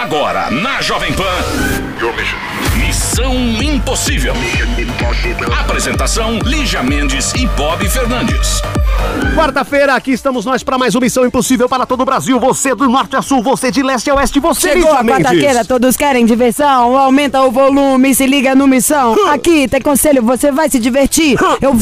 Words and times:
Agora, 0.00 0.50
na 0.50 0.80
Jovem 0.80 1.12
Pan. 1.12 1.22
Missão 2.74 3.34
Impossível. 3.62 4.32
Apresentação: 5.60 6.38
Lígia 6.38 6.82
Mendes 6.82 7.34
e 7.34 7.46
Bob 7.48 7.86
Fernandes. 7.86 8.62
Quarta-feira, 9.36 9.94
aqui 9.94 10.12
estamos 10.12 10.46
nós 10.46 10.62
para 10.62 10.78
mais 10.78 10.94
uma 10.94 11.02
Missão 11.02 11.26
Impossível 11.26 11.68
para 11.68 11.84
todo 11.84 12.00
o 12.00 12.06
Brasil. 12.06 12.40
Você 12.40 12.74
do 12.74 12.88
norte 12.88 13.14
a 13.14 13.20
sul, 13.20 13.42
você 13.42 13.70
de 13.70 13.82
leste 13.82 14.08
a 14.08 14.14
oeste, 14.14 14.40
você 14.40 14.68
Chegou 14.68 14.84
Lígia 14.84 15.00
a 15.00 15.02
Mendes. 15.02 15.22
quarta-feira, 15.22 15.64
todos 15.66 15.94
querem 15.98 16.24
diversão. 16.24 16.96
Aumenta 16.96 17.42
o 17.42 17.50
volume, 17.50 18.14
se 18.14 18.24
liga 18.24 18.54
no 18.54 18.66
Missão. 18.66 19.14
Aqui 19.28 19.68
tem 19.68 19.82
conselho, 19.82 20.22
você 20.22 20.50
vai 20.50 20.70
se 20.70 20.78
divertir. 20.78 21.36
Eu 21.60 21.76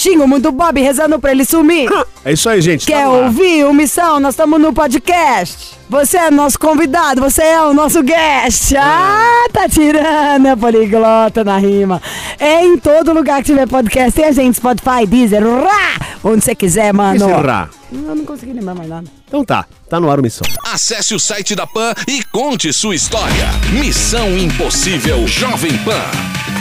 xingo 0.00 0.26
muito 0.26 0.50
Bob 0.50 0.80
rezando 0.80 1.18
pra 1.18 1.30
ele 1.30 1.44
sumir. 1.44 1.90
É 2.24 2.32
isso 2.32 2.48
aí, 2.48 2.62
gente. 2.62 2.86
tá 2.86 2.92
Quer 2.92 3.06
ouvir 3.06 3.66
o 3.66 3.74
Missão? 3.74 4.18
Nós 4.18 4.32
estamos 4.32 4.58
no 4.58 4.72
podcast. 4.72 5.78
Você 5.90 6.16
é 6.16 6.30
nosso 6.30 6.58
convidado, 6.58 7.20
você 7.20 7.42
é 7.42 7.60
o 7.62 7.74
nosso 7.74 8.02
guest. 8.02 8.72
Ah, 8.78 9.46
tá 9.52 9.68
tirando 9.68 10.46
a 10.46 10.56
poliglota 10.56 11.44
na 11.44 11.58
rima. 11.58 12.00
É 12.38 12.64
em 12.64 12.78
todo 12.78 13.12
lugar 13.12 13.38
que 13.38 13.46
tiver 13.46 13.66
podcast. 13.68 14.12
Tem 14.12 14.24
a 14.24 14.32
gente, 14.32 14.56
Spotify, 14.56 15.04
Deezer, 15.06 15.42
rá, 15.42 15.98
onde 16.24 16.44
você 16.44 16.54
quiser, 16.54 16.94
mano. 16.94 17.16
Esse 17.16 17.42
rá. 17.42 17.68
Eu 17.92 18.14
não 18.14 18.24
consegui 18.24 18.52
lembrar 18.52 18.74
mais 18.74 18.88
nada. 18.88 19.10
Então 19.26 19.44
tá, 19.44 19.66
tá 19.88 20.00
no 20.00 20.10
ar 20.10 20.20
o 20.20 20.22
Missão. 20.22 20.46
Acesse 20.64 21.14
o 21.14 21.18
site 21.20 21.54
da 21.54 21.66
Pan 21.66 21.92
e 22.06 22.22
conte 22.32 22.72
sua 22.72 22.94
história. 22.94 23.48
Missão 23.72 24.38
Impossível 24.38 25.26
Jovem 25.26 25.76
Pan. 25.78 26.59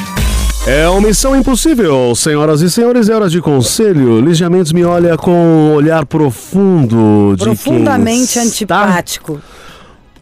É 0.68 0.88
uma 0.88 1.02
Missão 1.08 1.36
Impossível, 1.36 2.14
senhoras 2.16 2.62
e 2.62 2.70
senhores, 2.70 3.10
é 3.10 3.16
hora 3.16 3.30
de 3.30 3.42
conselho. 3.42 4.20
Lígia 4.20 4.50
Mendes 4.50 4.72
me 4.72 4.84
olha 4.84 5.18
com 5.18 5.32
um 5.32 5.74
olhar 5.74 6.06
profundo 6.06 7.36
de 7.36 7.44
Profundamente 7.44 8.34
quem 8.34 8.44
está- 8.44 8.84
antipático. 8.84 9.42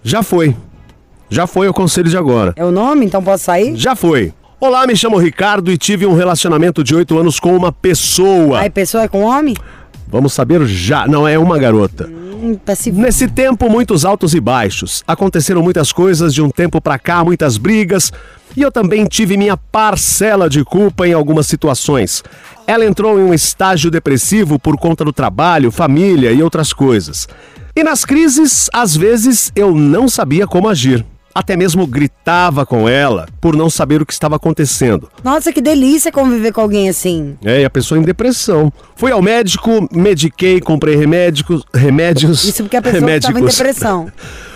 Já 0.04 0.24
foi. 0.24 0.56
Já 1.30 1.46
foi 1.46 1.68
o 1.68 1.74
conselho 1.74 2.10
de 2.10 2.16
agora. 2.18 2.54
É 2.56 2.64
o 2.64 2.72
nome? 2.72 3.06
Então 3.06 3.22
posso 3.22 3.44
sair? 3.46 3.76
Já 3.76 3.96
foi. 3.96 4.32
Olá, 4.60 4.88
me 4.88 4.96
chamo 4.96 5.18
Ricardo 5.18 5.70
e 5.72 5.78
tive 5.78 6.06
um 6.06 6.16
relacionamento 6.16 6.84
de 6.84 6.96
oito 6.96 7.18
anos 7.18 7.40
com 7.40 7.56
uma 7.56 7.72
pessoa. 7.72 8.60
Aí, 8.60 8.70
pessoa 8.70 9.04
é 9.04 9.08
com 9.08 9.24
homem? 9.24 9.54
Vamos 10.08 10.32
saber 10.34 10.66
já. 10.66 11.06
Não, 11.08 11.28
é 11.28 11.38
uma 11.38 11.60
garota. 11.60 12.08
Hum, 12.10 12.27
Nesse 12.94 13.28
tempo, 13.28 13.70
muitos 13.70 14.06
altos 14.06 14.34
e 14.34 14.40
baixos. 14.40 15.04
Aconteceram 15.08 15.62
muitas 15.62 15.92
coisas 15.92 16.34
de 16.34 16.42
um 16.42 16.50
tempo 16.50 16.80
pra 16.80 17.00
cá, 17.00 17.24
muitas 17.24 17.58
brigas. 17.58 18.12
E 18.56 18.62
eu 18.62 18.72
também 18.72 19.06
tive 19.06 19.38
minha 19.38 19.58
parcela 19.58 20.50
de 20.50 20.64
culpa 20.64 21.08
em 21.08 21.14
algumas 21.14 21.48
situações. 21.48 22.24
Ela 22.66 22.86
entrou 22.86 23.20
em 23.20 23.24
um 23.24 23.34
estágio 23.34 23.92
depressivo 23.92 24.58
por 24.58 24.78
conta 24.78 25.04
do 25.06 25.14
trabalho, 25.14 25.72
família 25.72 26.32
e 26.32 26.42
outras 26.42 26.74
coisas. 26.74 27.28
E 27.76 27.84
nas 27.84 28.04
crises, 28.04 28.70
às 28.74 28.96
vezes, 28.96 29.52
eu 29.56 29.76
não 29.76 30.10
sabia 30.10 30.48
como 30.48 30.68
agir. 30.68 31.06
Até 31.38 31.56
mesmo 31.56 31.86
gritava 31.86 32.66
com 32.66 32.90
ela 32.90 33.28
por 33.40 33.56
não 33.56 33.70
saber 33.70 34.02
o 34.02 34.06
que 34.08 34.12
estava 34.12 34.38
acontecendo. 34.38 35.08
Nossa, 35.24 35.54
que 35.54 35.62
delícia 35.62 36.12
conviver 36.12 36.52
com 36.52 36.62
alguém 36.62 36.90
assim. 36.90 37.38
É, 37.46 37.62
e 37.62 37.66
a 37.66 37.70
pessoa 37.70 38.00
em 38.00 38.02
depressão. 38.02 38.74
Fui 38.96 39.12
ao 39.12 39.22
médico, 39.22 39.88
mediquei, 39.92 40.60
comprei 40.60 40.96
remédicos, 40.96 41.64
remédios. 41.72 42.44
Isso 42.44 42.64
porque 42.64 42.78
a 42.78 42.82
pessoa 42.82 43.12
estava 43.12 43.40
em 43.40 43.46
depressão. 43.46 44.12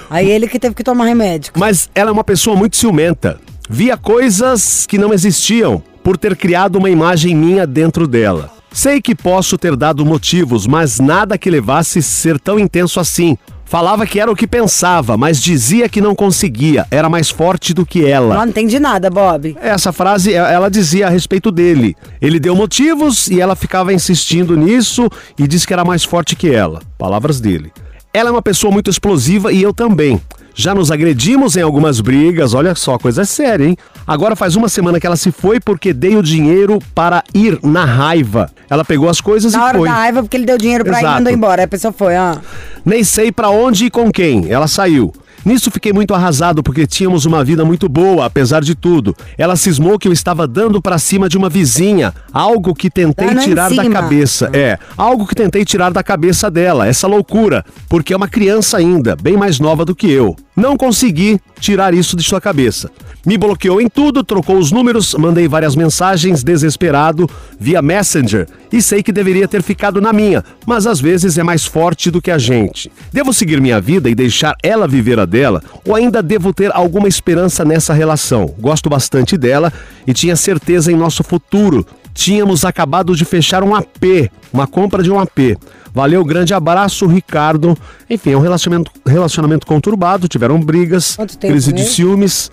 Aí 0.10 0.28
ele 0.28 0.48
que 0.48 0.58
teve 0.58 0.74
que 0.74 0.84
tomar 0.84 1.06
remédio. 1.06 1.54
Mas 1.56 1.88
ela 1.94 2.10
é 2.10 2.14
uma 2.14 2.24
pessoa 2.24 2.56
muito 2.56 2.76
ciumenta. 2.76 3.40
Via 3.70 3.96
coisas 3.96 4.88
que 4.88 4.98
não 4.98 5.14
existiam 5.14 5.84
por 6.04 6.18
ter 6.18 6.36
criado 6.36 6.78
uma 6.78 6.90
imagem 6.90 7.36
minha 7.36 7.68
dentro 7.68 8.08
dela. 8.08 8.50
Sei 8.72 9.00
que 9.00 9.14
posso 9.14 9.56
ter 9.56 9.76
dado 9.76 10.04
motivos, 10.04 10.66
mas 10.66 11.00
nada 11.00 11.38
que 11.38 11.48
levasse 11.48 12.00
a 12.00 12.02
ser 12.02 12.40
tão 12.40 12.58
intenso 12.58 13.00
assim. 13.00 13.38
Falava 13.72 14.06
que 14.06 14.20
era 14.20 14.30
o 14.30 14.36
que 14.36 14.46
pensava, 14.46 15.16
mas 15.16 15.42
dizia 15.42 15.88
que 15.88 16.02
não 16.02 16.14
conseguia, 16.14 16.86
era 16.92 17.08
mais 17.10 17.30
forte 17.30 17.74
do 17.74 17.86
que 17.86 18.06
ela. 18.06 18.36
Não 18.36 18.46
entendi 18.46 18.78
nada, 18.82 19.10
Bob. 19.10 19.56
Essa 19.62 19.94
frase 19.94 20.34
ela 20.34 20.70
dizia 20.70 21.08
a 21.08 21.10
respeito 21.10 21.50
dele. 21.50 21.96
Ele 22.22 22.38
deu 22.38 22.54
motivos 22.54 23.30
e 23.30 23.40
ela 23.40 23.56
ficava 23.56 23.94
insistindo 23.94 24.58
nisso 24.58 25.10
e 25.40 25.48
disse 25.48 25.66
que 25.66 25.72
era 25.72 25.86
mais 25.86 26.04
forte 26.04 26.36
que 26.36 26.54
ela. 26.54 26.82
Palavras 26.98 27.40
dele. 27.40 27.72
Ela 28.14 28.28
é 28.28 28.32
uma 28.34 28.42
pessoa 28.42 28.74
muito 28.74 28.90
explosiva 28.90 29.54
e 29.54 29.64
eu 29.64 29.74
também. 29.74 30.20
Já 30.62 30.76
nos 30.76 30.92
agredimos 30.92 31.58
em 31.58 31.64
algumas 31.64 32.00
brigas, 32.00 32.54
olha 32.54 32.76
só, 32.76 32.96
coisa 32.96 33.26
séria, 33.26 33.66
hein? 33.66 33.76
Agora 34.06 34.36
faz 34.36 34.56
uma 34.56 34.70
semana 34.70 35.00
que 35.00 35.08
ela 35.08 35.16
se 35.16 35.32
foi 35.32 35.60
porque 35.60 35.92
dei 35.92 36.16
o 36.16 36.22
dinheiro 36.22 36.78
para 36.94 37.24
ir 37.34 37.58
na 37.64 37.84
raiva. 37.84 38.48
Ela 38.70 38.86
pegou 38.86 39.10
as 39.10 39.20
coisas 39.20 39.54
Na 39.54 39.58
e 39.58 39.64
hora 39.64 39.78
foi. 39.80 39.90
da 39.90 39.96
raiva, 39.96 40.22
porque 40.22 40.38
ele 40.38 40.46
deu 40.46 40.60
dinheiro 40.60 40.86
pra 40.86 41.02
ir 41.02 41.04
e 41.04 41.08
mandou 41.08 41.34
embora. 41.34 41.64
A 41.64 41.68
pessoa 41.68 41.92
foi, 41.92 42.16
ó. 42.16 42.38
Nem 42.86 43.04
sei 43.04 43.32
pra 43.32 43.50
onde 43.50 43.86
e 43.86 43.90
com 43.90 44.12
quem. 44.12 44.52
Ela 44.52 44.68
saiu. 44.68 45.12
Nisso 45.44 45.72
fiquei 45.72 45.92
muito 45.92 46.14
arrasado 46.14 46.62
porque 46.62 46.86
tínhamos 46.86 47.26
uma 47.26 47.44
vida 47.44 47.66
muito 47.66 47.90
boa, 47.90 48.26
apesar 48.26 48.62
de 48.62 48.76
tudo. 48.76 49.16
Ela 49.38 49.56
cismou 49.56 49.98
que 49.98 50.08
eu 50.08 50.14
estava 50.14 50.48
dando 50.48 50.82
pra 50.82 50.98
cima 50.98 51.28
de 51.28 51.38
uma 51.38 51.50
vizinha, 51.50 52.14
algo 52.32 52.76
que 52.76 52.90
tentei 52.90 53.28
Dando 53.28 53.42
em 53.42 53.44
tirar 53.44 53.70
da 53.70 53.84
cima. 53.84 54.02
cabeça. 54.02 54.50
É, 54.54 54.78
algo 54.98 55.26
que 55.26 55.36
tentei 55.36 55.66
tirar 55.66 55.92
da 55.92 56.04
cabeça 56.04 56.50
dela, 56.50 56.88
essa 56.88 57.08
loucura, 57.08 57.66
porque 57.90 58.14
é 58.14 58.18
uma 58.18 58.28
criança 58.28 58.78
ainda, 58.78 59.16
bem 59.16 59.36
mais 59.36 59.60
nova 59.60 59.84
do 59.84 59.96
que 59.96 60.10
eu. 60.10 60.36
Não 60.56 60.78
consegui 60.78 61.40
tirar 61.60 61.94
isso 61.94 62.16
de 62.16 62.24
sua 62.24 62.40
cabeça. 62.42 62.92
Me 63.26 63.38
bloqueou 63.38 63.80
em 63.80 63.88
tudo, 63.88 64.24
trocou 64.24 64.58
os 64.58 64.72
números, 64.72 65.14
mandei 65.14 65.48
várias 65.48 65.76
mensagens 65.76 66.44
desesperado 66.44 67.30
via 67.60 67.82
Messenger 67.82 68.48
e 68.72 68.82
sei 68.82 69.04
que 69.04 69.12
deveria 69.12 69.48
ter 69.48 69.62
ficado 69.62 70.02
na 70.02 70.12
minha, 70.12 70.44
mas 70.66 70.88
às 70.88 71.00
vezes 71.00 71.38
é 71.38 71.44
mais 71.44 71.66
forte 71.66 72.10
do 72.10 72.22
que 72.22 72.32
a 72.32 72.40
gente. 72.40 72.92
Devo 73.14 73.32
seguir 73.32 73.62
minha 73.62 73.80
vida 73.80 74.10
e 74.10 74.16
deixar 74.16 74.56
ela 74.64 74.88
viver 74.88 75.20
a 75.20 75.26
dela 75.26 75.62
ou 75.86 75.96
ainda 75.96 76.24
devo 76.24 76.52
ter 76.52 76.72
alguma 76.76 77.08
esperança 77.08 77.64
nessa 77.64 77.94
relação? 77.94 78.56
Gosto 78.60 78.90
bastante 78.90 79.38
dela 79.38 79.72
e 80.08 80.14
tinha 80.14 80.36
certeza 80.36 80.92
em 80.92 80.96
nosso 80.96 81.24
futuro. 81.24 81.86
Tínhamos 82.14 82.66
acabado 82.66 83.16
de 83.16 83.26
fechar 83.26 83.64
um 83.64 83.74
AP, 83.76 84.30
uma 84.52 84.68
compra 84.68 85.02
de 85.02 85.12
um 85.12 85.20
AP. 85.20 85.58
Valeu, 85.94 86.24
grande 86.24 86.54
abraço, 86.54 87.06
Ricardo. 87.08 87.78
Enfim, 88.10 88.32
é 88.32 88.38
um 88.38 88.42
relacionamento, 88.42 88.92
relacionamento 89.06 89.66
conturbado, 89.68 90.28
tiveram 90.28 90.60
brigas, 90.60 91.16
tempo 91.18 91.38
crise 91.40 91.68
de 91.74 91.82
mesmo? 91.82 91.90
ciúmes. 91.96 92.52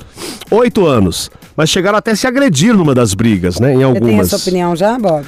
Oito 0.50 0.86
anos. 0.86 1.30
Mas 1.56 1.70
chegaram 1.70 1.98
até 1.98 2.12
a 2.12 2.16
se 2.16 2.26
agredir 2.26 2.74
numa 2.74 2.94
das 2.94 3.14
brigas, 3.14 3.58
né? 3.60 3.72
Em 3.72 3.76
Você 3.76 3.78
tem 3.78 3.84
a 3.84 3.86
algumas. 3.86 4.28
sua 4.28 4.38
opinião 4.38 4.74
já, 4.76 4.98
Bob? 4.98 5.24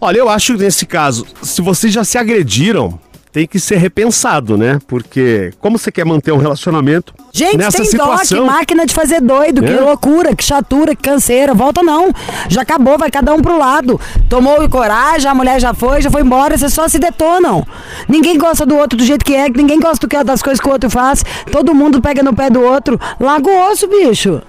Olha, 0.00 0.18
eu 0.18 0.28
acho 0.28 0.56
que 0.56 0.62
nesse 0.62 0.86
caso, 0.86 1.26
se 1.42 1.60
vocês 1.60 1.92
já 1.92 2.04
se 2.04 2.16
agrediram, 2.18 2.98
tem 3.38 3.46
que 3.46 3.60
ser 3.60 3.76
repensado, 3.76 4.58
né? 4.58 4.80
Porque 4.88 5.52
como 5.60 5.78
você 5.78 5.92
quer 5.92 6.04
manter 6.04 6.32
um 6.32 6.38
relacionamento 6.38 7.14
Gente, 7.32 7.56
nessa 7.56 7.78
tem 7.82 7.82
dó, 7.92 8.16
que 8.16 8.24
situação? 8.26 8.46
máquina 8.46 8.84
de 8.84 8.92
fazer 8.92 9.20
doido, 9.20 9.62
que 9.62 9.70
É. 9.70 9.80
loucura, 9.80 10.34
que 10.34 10.42
chatura, 10.42 10.96
que 10.96 11.02
canseira. 11.02 11.54
Volta 11.54 11.80
não. 11.80 12.12
Já 12.48 12.62
acabou, 12.62 12.98
vai 12.98 13.12
cada 13.12 13.32
um 13.32 13.40
pro 13.40 13.56
lado. 13.56 14.00
Tomou 14.28 14.68
coragem, 14.68 15.30
a 15.30 15.34
mulher 15.36 15.60
já 15.60 15.72
foi, 15.72 16.02
já 16.02 16.10
foi 16.10 16.22
embora, 16.22 16.58
vocês 16.58 16.72
só 16.74 16.88
se 16.88 16.98
detonam. 16.98 17.64
Ninguém 18.08 18.36
gosta 18.36 18.66
do 18.66 18.76
outro 18.76 18.98
do 18.98 19.04
jeito 19.04 19.24
que 19.24 19.34
é, 19.36 19.48
ninguém 19.48 19.78
gosta 19.78 20.04
do 20.04 20.10
que- 20.10 20.24
das 20.24 20.42
coisas 20.42 20.60
que 20.60 20.68
o 20.68 20.72
outro 20.72 20.90
faz. 20.90 21.24
Todo 21.52 21.72
mundo 21.72 22.02
pega 22.02 22.24
no 22.24 22.34
pé 22.34 22.50
do 22.50 22.60
outro. 22.60 22.98
Larga 23.20 23.48
o 23.48 23.70
osso, 23.70 23.86
bicho. 23.86 24.42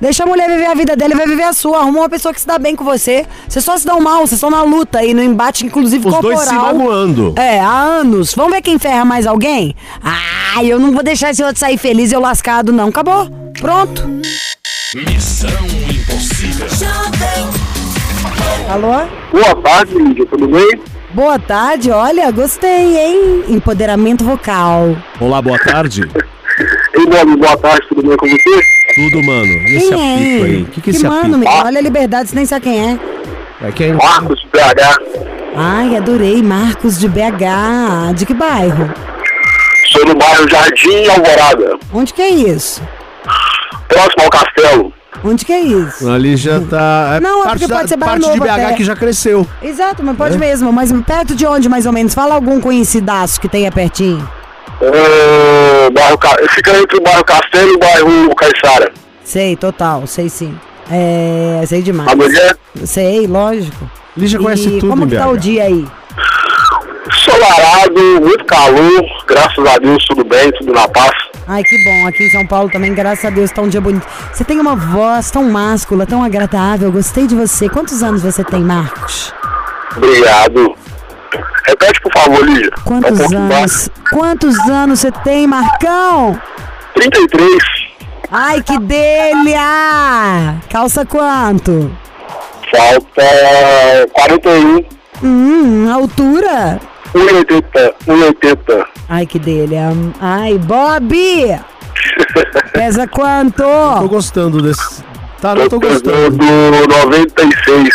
Deixa 0.00 0.24
a 0.24 0.26
mulher 0.26 0.48
viver 0.48 0.66
a 0.66 0.74
vida 0.74 0.96
dela 0.96 1.12
e 1.12 1.16
vai 1.16 1.26
viver 1.26 1.42
a 1.42 1.52
sua. 1.52 1.78
Arruma 1.80 2.00
uma 2.00 2.08
pessoa 2.08 2.32
que 2.32 2.40
se 2.40 2.46
dá 2.46 2.58
bem 2.58 2.74
com 2.74 2.82
você. 2.84 3.26
Vocês 3.46 3.62
só 3.64 3.76
se 3.76 3.84
dão 3.84 4.00
mal, 4.00 4.20
vocês 4.20 4.32
estão 4.32 4.50
na 4.50 4.62
luta 4.62 5.04
e 5.04 5.12
no 5.12 5.22
embate, 5.22 5.66
inclusive 5.66 6.06
Os 6.08 6.14
corporal. 6.14 6.36
dois 6.36 6.48
se 6.48 6.54
magoando. 6.54 7.34
É, 7.36 7.60
há 7.60 7.70
anos. 7.70 8.34
Vamos 8.34 8.52
ver 8.52 8.62
quem 8.62 8.78
ferra 8.78 9.04
mais 9.04 9.26
alguém? 9.26 9.76
Ah, 10.02 10.64
eu 10.64 10.78
não 10.78 10.92
vou 10.92 11.02
deixar 11.02 11.30
esse 11.30 11.42
outro 11.42 11.58
sair 11.58 11.76
feliz 11.76 12.10
e 12.10 12.14
eu 12.14 12.20
lascado, 12.20 12.72
não. 12.72 12.88
Acabou. 12.88 13.28
Pronto. 13.60 14.08
Missão 14.94 15.50
Impossível. 15.88 16.66
Alô? 18.70 19.06
Boa 19.32 19.62
tarde, 19.62 19.94
Lídia, 19.94 20.26
tudo 20.26 20.48
bem? 20.48 20.80
Boa 21.12 21.38
tarde, 21.38 21.90
olha, 21.90 22.30
gostei, 22.30 22.96
hein? 22.96 23.44
Empoderamento 23.48 24.24
vocal. 24.24 24.96
Olá, 25.20 25.42
boa 25.42 25.58
tarde. 25.58 26.08
Ei, 26.94 27.06
Bob, 27.06 27.36
boa 27.36 27.56
tarde, 27.56 27.86
tudo 27.88 28.08
bem 28.08 28.16
com 28.16 28.26
você? 28.26 28.79
Tudo, 28.94 29.22
mano. 29.24 29.46
E 29.46 29.76
esse 29.76 29.88
Quem 29.88 30.14
apito 30.14 30.44
é? 30.44 30.46
aí? 30.46 30.62
O 30.62 30.66
que, 30.66 30.80
que 30.80 30.90
é 30.90 30.92
esse 30.94 31.04
mano, 31.04 31.20
apito? 31.20 31.38
menino, 31.38 31.62
olha 31.64 31.78
a 31.78 31.82
liberdade, 31.82 32.28
você 32.30 32.36
nem 32.36 32.46
sabe 32.46 32.64
quem 32.64 32.90
é. 32.92 32.98
É 33.62 33.72
quem? 33.72 33.92
Marcos 33.92 34.42
BH, 34.52 35.20
Ai, 35.56 35.96
adorei, 35.96 36.42
Marcos 36.42 36.98
de 36.98 37.08
BH. 37.08 38.14
De 38.16 38.24
que 38.26 38.34
bairro? 38.34 38.92
sou 39.92 40.04
do 40.06 40.14
bairro 40.16 40.48
Jardim 40.48 41.08
Alvorada, 41.08 41.76
Onde 41.92 42.14
que 42.14 42.22
é 42.22 42.30
isso? 42.30 42.80
próximo 43.88 44.24
ao 44.24 44.30
castelo. 44.30 44.92
Onde 45.24 45.44
que 45.44 45.52
é 45.52 45.60
isso? 45.60 46.08
Ali 46.08 46.36
já 46.36 46.60
tá. 46.60 47.14
É 47.16 47.20
Não, 47.20 47.42
é 47.42 47.44
parte 47.44 47.58
porque 47.58 47.66
da, 47.66 47.76
pode 47.76 47.88
ser 47.90 47.96
bairro 47.96 48.20
parte 48.22 48.32
de 48.32 48.40
BH 48.40 48.50
até. 48.50 48.72
que 48.74 48.84
já 48.84 48.96
cresceu. 48.96 49.46
Exato, 49.60 50.02
mas 50.02 50.16
pode 50.16 50.38
mesmo. 50.38 50.72
Mas 50.72 50.90
perto 51.02 51.34
de 51.34 51.44
onde, 51.44 51.68
mais 51.68 51.84
ou 51.84 51.92
menos? 51.92 52.14
Fala 52.14 52.34
algum 52.36 52.58
conhecidaço 52.60 53.38
que 53.40 53.48
tenha 53.48 53.70
pertinho. 53.70 54.26
É, 54.82 55.90
bairro, 55.90 56.18
Ca- 56.18 56.36
fica 56.50 56.76
entre 56.78 56.98
o 56.98 57.02
bairro 57.02 57.24
Castelo 57.24 57.72
e 57.72 57.74
o 57.74 57.78
bairro 57.78 58.34
Caiçara. 58.34 58.92
Sei, 59.24 59.54
total, 59.56 60.06
sei 60.06 60.28
sim. 60.28 60.58
É, 60.90 61.62
sei 61.66 61.82
demais. 61.82 62.10
A 62.10 62.16
mulher, 62.16 62.56
Sei, 62.84 63.26
lógico. 63.26 63.88
Lígia 64.16 64.38
conhece 64.40 64.68
e 64.68 64.80
tudo 64.80 64.90
como 64.90 65.06
que 65.06 65.16
tá 65.16 65.28
o 65.28 65.36
dia 65.36 65.64
aí? 65.64 65.86
solarado, 67.12 68.20
muito 68.20 68.44
calor, 68.44 69.04
graças 69.26 69.64
a 69.66 69.78
Deus 69.78 70.04
tudo 70.06 70.24
bem, 70.24 70.50
tudo 70.52 70.72
na 70.72 70.86
paz. 70.88 71.10
Ai, 71.46 71.62
que 71.64 71.76
bom. 71.84 72.06
Aqui 72.06 72.24
em 72.24 72.30
São 72.30 72.46
Paulo 72.46 72.70
também, 72.70 72.94
graças 72.94 73.24
a 73.24 73.30
Deus, 73.30 73.50
tá 73.50 73.62
um 73.62 73.68
dia 73.68 73.80
bonito. 73.80 74.06
Você 74.32 74.44
tem 74.44 74.60
uma 74.60 74.76
voz 74.76 75.30
tão 75.30 75.44
máscula, 75.50 76.06
tão 76.06 76.22
agradável. 76.22 76.92
Gostei 76.92 77.26
de 77.26 77.34
você. 77.34 77.68
Quantos 77.68 78.02
anos 78.02 78.22
você 78.22 78.44
tem, 78.44 78.60
Marcos? 78.60 79.34
Obrigado. 79.96 80.76
Repete, 81.66 82.00
por 82.00 82.12
favor, 82.12 82.44
Lígia. 82.44 82.70
É 82.74 82.80
um 82.80 82.82
Quantos 82.84 83.20
anos? 83.20 83.54
baixo. 83.54 83.90
Quantos 84.10 84.58
anos 84.68 85.00
você 85.00 85.10
tem, 85.12 85.46
Marcão? 85.46 86.40
33. 86.94 87.58
Ai, 88.30 88.62
que 88.62 88.78
delha! 88.78 90.56
Calça 90.70 91.04
quanto? 91.04 91.90
Falta 92.70 94.08
41. 94.12 94.84
Hum, 95.22 95.92
altura? 95.92 96.80
1,80. 97.14 97.94
1,80. 98.06 98.84
Ai, 99.08 99.26
que 99.26 99.38
delha. 99.38 99.88
Ai, 100.20 100.58
Bob! 100.58 101.12
Pesa 102.72 103.06
quanto? 103.08 103.62
Tô 103.64 104.08
gostando 104.08 104.62
desse. 104.62 105.02
Tá, 105.40 105.54
não 105.54 105.68
tô 105.68 105.80
pesando 105.80 106.02
gostando. 106.02 106.36
96. 106.36 107.88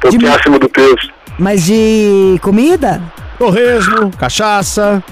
Tô 0.00 0.08
De 0.10 0.26
acima 0.28 0.58
do 0.58 0.68
peso. 0.68 1.15
Mas 1.38 1.64
de 1.64 2.38
comida? 2.42 3.00
Torresmo, 3.38 4.10
cachaça. 4.16 5.02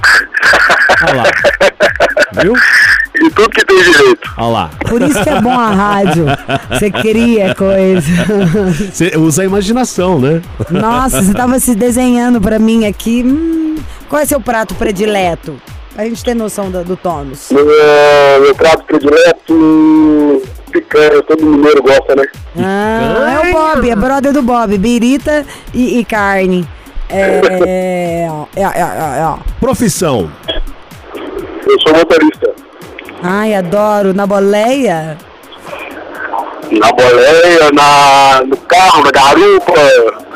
Olha 1.02 1.14
lá. 1.14 1.24
Viu? 2.42 2.54
E 3.16 3.30
tudo 3.30 3.50
que 3.50 3.64
tem 3.64 3.82
direito. 3.82 4.30
Olha 4.36 4.48
lá. 4.48 4.70
Por 4.88 5.00
isso 5.02 5.22
que 5.22 5.28
é 5.28 5.40
bom 5.40 5.58
a 5.58 5.70
rádio. 5.70 6.26
Você 6.70 6.90
cria 6.90 7.54
coisa. 7.54 8.08
Você 8.92 9.12
usa 9.16 9.42
a 9.42 9.44
imaginação, 9.44 10.18
né? 10.18 10.42
Nossa, 10.70 11.22
você 11.22 11.32
tava 11.32 11.60
se 11.60 11.74
desenhando 11.74 12.40
pra 12.40 12.58
mim 12.58 12.86
aqui. 12.86 13.22
Hum, 13.22 13.76
qual 14.08 14.20
é 14.22 14.26
seu 14.26 14.40
prato 14.40 14.74
predileto? 14.74 15.60
Pra 15.94 16.04
gente 16.04 16.24
ter 16.24 16.34
noção 16.34 16.70
do, 16.70 16.82
do 16.82 16.96
tônus. 16.96 17.50
Meu, 17.52 17.64
meu 18.40 18.54
prato 18.54 18.82
predileto, 18.84 20.42
picanha. 20.74 21.22
Todo 21.22 21.46
mineiro 21.46 21.82
gosta, 21.82 22.16
né? 22.16 22.26
Ah, 22.58 23.40
é 23.44 23.50
o 23.50 23.52
Bob, 23.52 23.88
é 23.88 23.96
brother 23.96 24.32
do 24.32 24.42
Bob. 24.42 24.76
Birita 24.76 25.46
e, 25.72 26.00
e 26.00 26.04
carne. 26.04 26.68
É, 27.08 27.40
é, 27.64 28.28
é, 28.56 28.62
é, 28.62 28.80
é. 29.20 29.34
Profissão. 29.60 30.30
Eu 31.16 31.80
sou 31.80 31.96
motorista. 31.96 32.52
Ai, 33.22 33.54
adoro. 33.54 34.12
Na 34.12 34.26
boleia? 34.26 35.16
Na 36.70 36.90
boleia, 36.92 37.70
na, 37.72 38.42
no 38.44 38.56
carro, 38.56 39.04
na 39.04 39.10
garupa. 39.10 39.72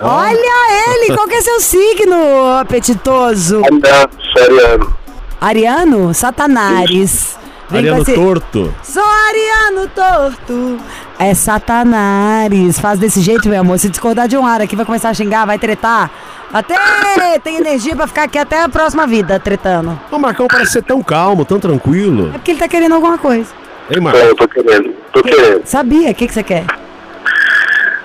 Olha 0.00 0.94
ele! 0.94 1.14
Qual 1.14 1.26
que 1.26 1.34
é 1.34 1.41
seu 1.41 1.61
signo, 1.61 2.58
apetitoso? 2.61 3.62
Ainda, 3.70 4.08
seriano. 4.37 4.96
Ariano? 5.41 6.14
Satanares. 6.14 7.37
Vem 7.70 7.81
Ariano 7.81 8.03
esse- 8.03 8.15
Torto. 8.15 8.75
Sou 8.82 9.03
Ariano 9.05 9.88
torto. 9.94 10.79
É 11.19 11.35
Satanares. 11.35 12.79
Faz 12.81 12.99
desse 12.99 13.20
jeito, 13.20 13.49
meu 13.49 13.61
amor. 13.61 13.79
Se 13.79 13.88
discordar 13.88 14.26
de 14.29 14.37
um 14.37 14.47
ar 14.47 14.61
aqui, 14.62 14.75
vai 14.75 14.87
começar 14.87 15.11
a 15.11 15.15
xingar, 15.15 15.44
vai 15.47 15.59
tretar. 15.59 16.11
Até 16.53 17.38
tem 17.41 17.56
energia 17.56 17.94
pra 17.94 18.06
ficar 18.06 18.23
aqui 18.23 18.38
até 18.38 18.62
a 18.62 18.69
próxima 18.70 19.06
vida, 19.06 19.38
tretando. 19.38 20.00
O 20.11 20.19
Marcão 20.19 20.47
parece 20.49 20.73
ser 20.73 20.82
tão 20.82 21.03
calmo, 21.03 21.44
tão 21.44 21.61
tranquilo. 21.61 22.31
É 22.35 22.38
porque 22.38 22.53
ele 22.53 22.59
tá 22.59 22.67
querendo 22.69 22.94
alguma 22.94 23.19
coisa. 23.19 23.50
Hein, 23.91 24.00
Marcão? 24.00 24.23
É, 24.23 24.31
eu 24.31 24.35
tô 24.37 24.49
querendo. 24.49 24.94
Tô 25.12 25.23
querendo. 25.23 25.61
Sabia? 25.67 26.11
O 26.11 26.15
que, 26.15 26.26
que 26.26 26.32
você 26.32 26.43
quer? 26.43 26.65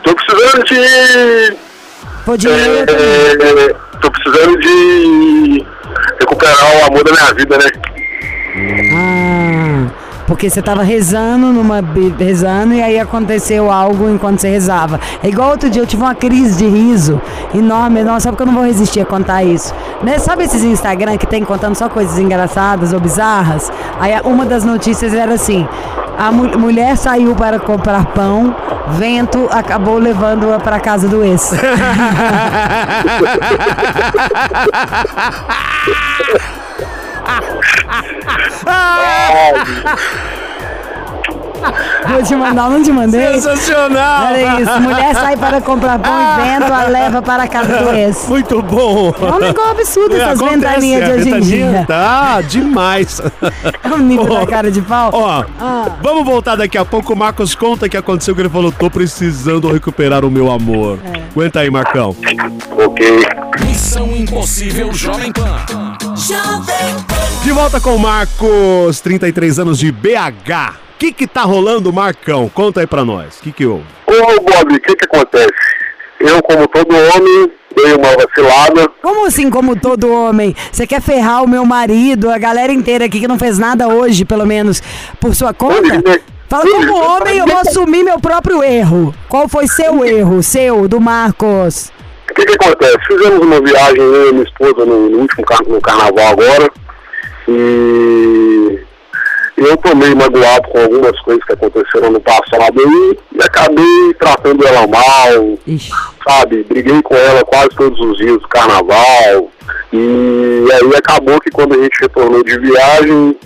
Tô 0.04 0.13
precisando 0.13 0.63
de. 0.65 1.57
Pô, 2.25 2.36
dinheiro. 2.36 2.86
É, 2.89 3.74
tô 4.01 4.12
precisando 4.12 4.60
de 4.60 5.65
recuperar 6.19 6.75
o 6.81 6.86
amor 6.88 7.04
da 7.06 7.12
minha 7.12 7.33
vida, 7.33 7.57
né? 7.57 7.65
Ah, 8.95 9.88
porque 10.27 10.50
você 10.50 10.61
tava 10.61 10.83
rezando 10.83 11.47
numa 11.47 11.81
rezando 12.17 12.73
e 12.73 12.81
aí 12.81 13.00
aconteceu 13.00 13.69
algo 13.71 14.09
enquanto 14.09 14.39
você 14.39 14.50
rezava. 14.50 15.00
É 15.23 15.27
igual 15.27 15.50
outro 15.50 15.69
dia 15.69 15.81
eu 15.81 15.85
tive 15.88 16.01
uma 16.03 16.15
crise 16.15 16.57
de 16.57 16.65
riso 16.67 17.21
enorme, 17.53 18.03
não, 18.03 18.19
sabe 18.19 18.38
que 18.38 18.44
eu 18.44 18.47
não 18.47 18.53
vou 18.53 18.63
resistir 18.63 19.01
a 19.01 19.05
contar 19.05 19.44
isso. 19.44 19.73
Né? 20.01 20.17
Sabe 20.19 20.44
esses 20.44 20.63
Instagram 20.63 21.17
que 21.17 21.25
tem 21.27 21.44
contando 21.44 21.75
só 21.75 21.89
coisas 21.89 22.17
engraçadas 22.19 22.94
ou 22.94 23.00
bizarras? 23.00 23.71
Aí 24.00 24.13
uma 24.23 24.45
das 24.45 24.63
notícias 24.63 25.13
era 25.13 25.33
assim: 25.33 25.67
a 26.17 26.31
mu- 26.31 26.57
mulher 26.57 26.95
saiu 26.95 27.35
para 27.35 27.59
comprar 27.59 28.05
pão, 28.07 28.55
vento 28.91 29.47
acabou 29.51 29.97
levando-a 29.97 30.59
para 30.59 30.79
casa 30.79 31.07
do 31.07 31.23
ex. 31.23 31.51
Vou 42.10 42.22
te 42.22 42.36
mandar, 42.36 42.70
não 42.70 42.84
te 42.84 42.92
mandei? 42.92 43.25
Sensacional! 43.36 44.28
Era 44.28 44.60
isso, 44.62 44.81
mulher 44.81 45.16
sai 45.16 45.38
para 45.38 45.62
comprar 45.62 45.98
pão 45.98 46.12
e 46.12 46.42
vento, 46.60 46.74
a 46.74 46.84
leva 46.90 47.22
para 47.22 47.44
a 47.44 47.48
casa 47.48 47.78
do 47.78 47.90
ex. 47.96 48.28
Muito 48.28 48.62
bom! 48.62 49.14
É 49.22 49.25
um 49.31 49.40
negócio 49.40 49.72
absurdo 49.72 50.16
essas 50.18 50.42
Acontece, 50.42 50.56
ventaninhas 50.58 51.06
de 51.06 51.12
a 51.12 51.16
hoje 51.16 51.30
em 51.30 51.40
dia. 51.40 51.86
Tá 51.88 52.42
demais. 52.42 53.22
É 53.81 53.88
um 53.88 54.00
nível 54.00 54.28
Ó, 54.30 54.40
da 54.42 54.46
cara 54.48 54.70
de 54.70 54.81
pau. 54.81 55.12
Ó, 55.14 55.46
Ah. 55.60 55.86
vamos 56.02 56.25
voltar 56.25 56.58
daqui 56.58 56.78
a 56.78 56.84
pouco. 56.84 57.14
O 57.14 57.16
Marcos 57.16 57.56
conta 57.56 57.86
o 57.86 57.90
que 57.90 57.96
aconteceu, 57.96 58.36
que 58.36 58.42
ele 58.42 58.50
falou: 58.50 58.70
tô 58.72 58.90
precisando 58.92 59.72
recuperar 59.72 60.25
o 60.25 60.30
meu 60.31 60.52
amor. 60.52 61.00
É. 61.06 61.22
Aguenta 61.31 61.62
aí, 61.62 61.72
Marcão. 61.72 62.14
Ok. 62.78 63.25
Missão 63.66 64.08
Impossível 64.14 64.92
Jovem 64.94 65.31
Pan. 65.31 65.56
De 67.44 67.52
volta 67.52 67.81
com 67.81 67.98
o 67.98 68.00
Marcos, 68.00 69.02
33 69.02 69.60
anos 69.60 69.78
de 69.78 69.92
BH. 69.92 70.74
O 70.96 70.98
que 70.98 71.12
que 71.12 71.28
tá 71.28 71.42
rolando, 71.42 71.92
Marcão? 71.92 72.48
Conta 72.48 72.80
aí 72.80 72.88
pra 72.88 73.04
nós. 73.04 73.40
O 73.40 73.44
que 73.44 73.52
que 73.52 73.66
houve? 73.66 73.84
Ô, 74.08 74.42
Bob, 74.42 74.74
o 74.74 74.80
que 74.80 74.96
que 74.96 75.04
acontece? 75.04 75.52
Eu, 76.22 76.42
como 76.42 76.66
todo 76.70 76.96
homem, 76.96 77.52
dei 77.75 77.94
uma 77.96 78.08
vacilada. 78.16 78.90
Como 79.02 79.25
assim, 79.25 79.50
como 79.50 79.75
todo 79.75 80.14
homem? 80.14 80.56
Você 80.72 80.88
quer 80.88 81.02
ferrar 81.02 81.44
o 81.44 81.48
meu 81.48 81.66
marido, 81.66 82.30
a 82.30 82.38
galera 82.38 82.72
inteira 82.72 83.04
aqui 83.04 83.20
que 83.20 83.28
não 83.28 83.38
fez 83.38 83.60
nada 83.60 83.90
hoje, 83.90 84.24
pelo 84.24 84.46
menos, 84.46 84.81
por 85.20 85.36
sua 85.36 85.54
conta? 85.54 85.81
Hoje, 85.81 86.22
Fala 86.48 86.64
como 86.64 86.94
homem, 86.94 87.38
eu 87.40 87.48
vou 87.48 87.58
assumir 87.58 88.04
meu 88.04 88.20
próprio 88.22 88.64
erro. 88.64 89.14
Qual 89.28 89.50
foi 89.50 89.68
seu 89.68 90.06
erro? 90.06 90.42
Seu, 90.42 90.88
do 90.88 91.02
Marcos? 91.02 91.92
O 92.30 92.34
que 92.34 92.46
que 92.46 92.54
acontece? 92.54 92.98
Fizemos 93.08 93.40
uma 93.40 93.62
viagem, 93.62 93.98
eu 93.98 94.30
e 94.30 94.34
minha 94.34 94.44
esposa, 94.44 94.86
no, 94.86 95.10
no 95.10 95.20
último 95.20 95.46
car 95.46 95.62
no 95.68 95.81
carnaval 95.81 96.28
agora. 96.28 96.72
E 97.48 98.80
eu 99.58 99.78
tô 99.78 99.96
meio 99.96 100.16
magoado 100.16 100.68
com 100.70 100.80
algumas 100.80 101.20
coisas 101.22 101.44
que 101.44 101.53
aconteceram 101.53 102.12
no 102.12 102.20
passado 102.20 102.74
e, 102.75 103.38
e 103.38 103.44
acabei 103.44 104.13
tratando 104.20 104.65
ela 104.65 104.88
mal, 104.88 105.58
Ixi. 105.68 105.92
sabe? 106.27 106.63
Briguei 106.63 107.01
com 107.01 107.15
ela 107.15 107.44
quase 107.46 107.70
todos 107.70 108.00
os 108.00 108.18
dias 108.18 108.42
do 108.42 108.48
carnaval. 108.48 109.51
E 109.92 110.65
aí 110.72 110.96
acabou 110.98 111.39
que 111.39 111.51
quando 111.51 111.75
a 111.75 111.84
gente 111.84 112.01
retornou 112.01 112.44
de 112.44 112.60
viagem, 112.60 113.38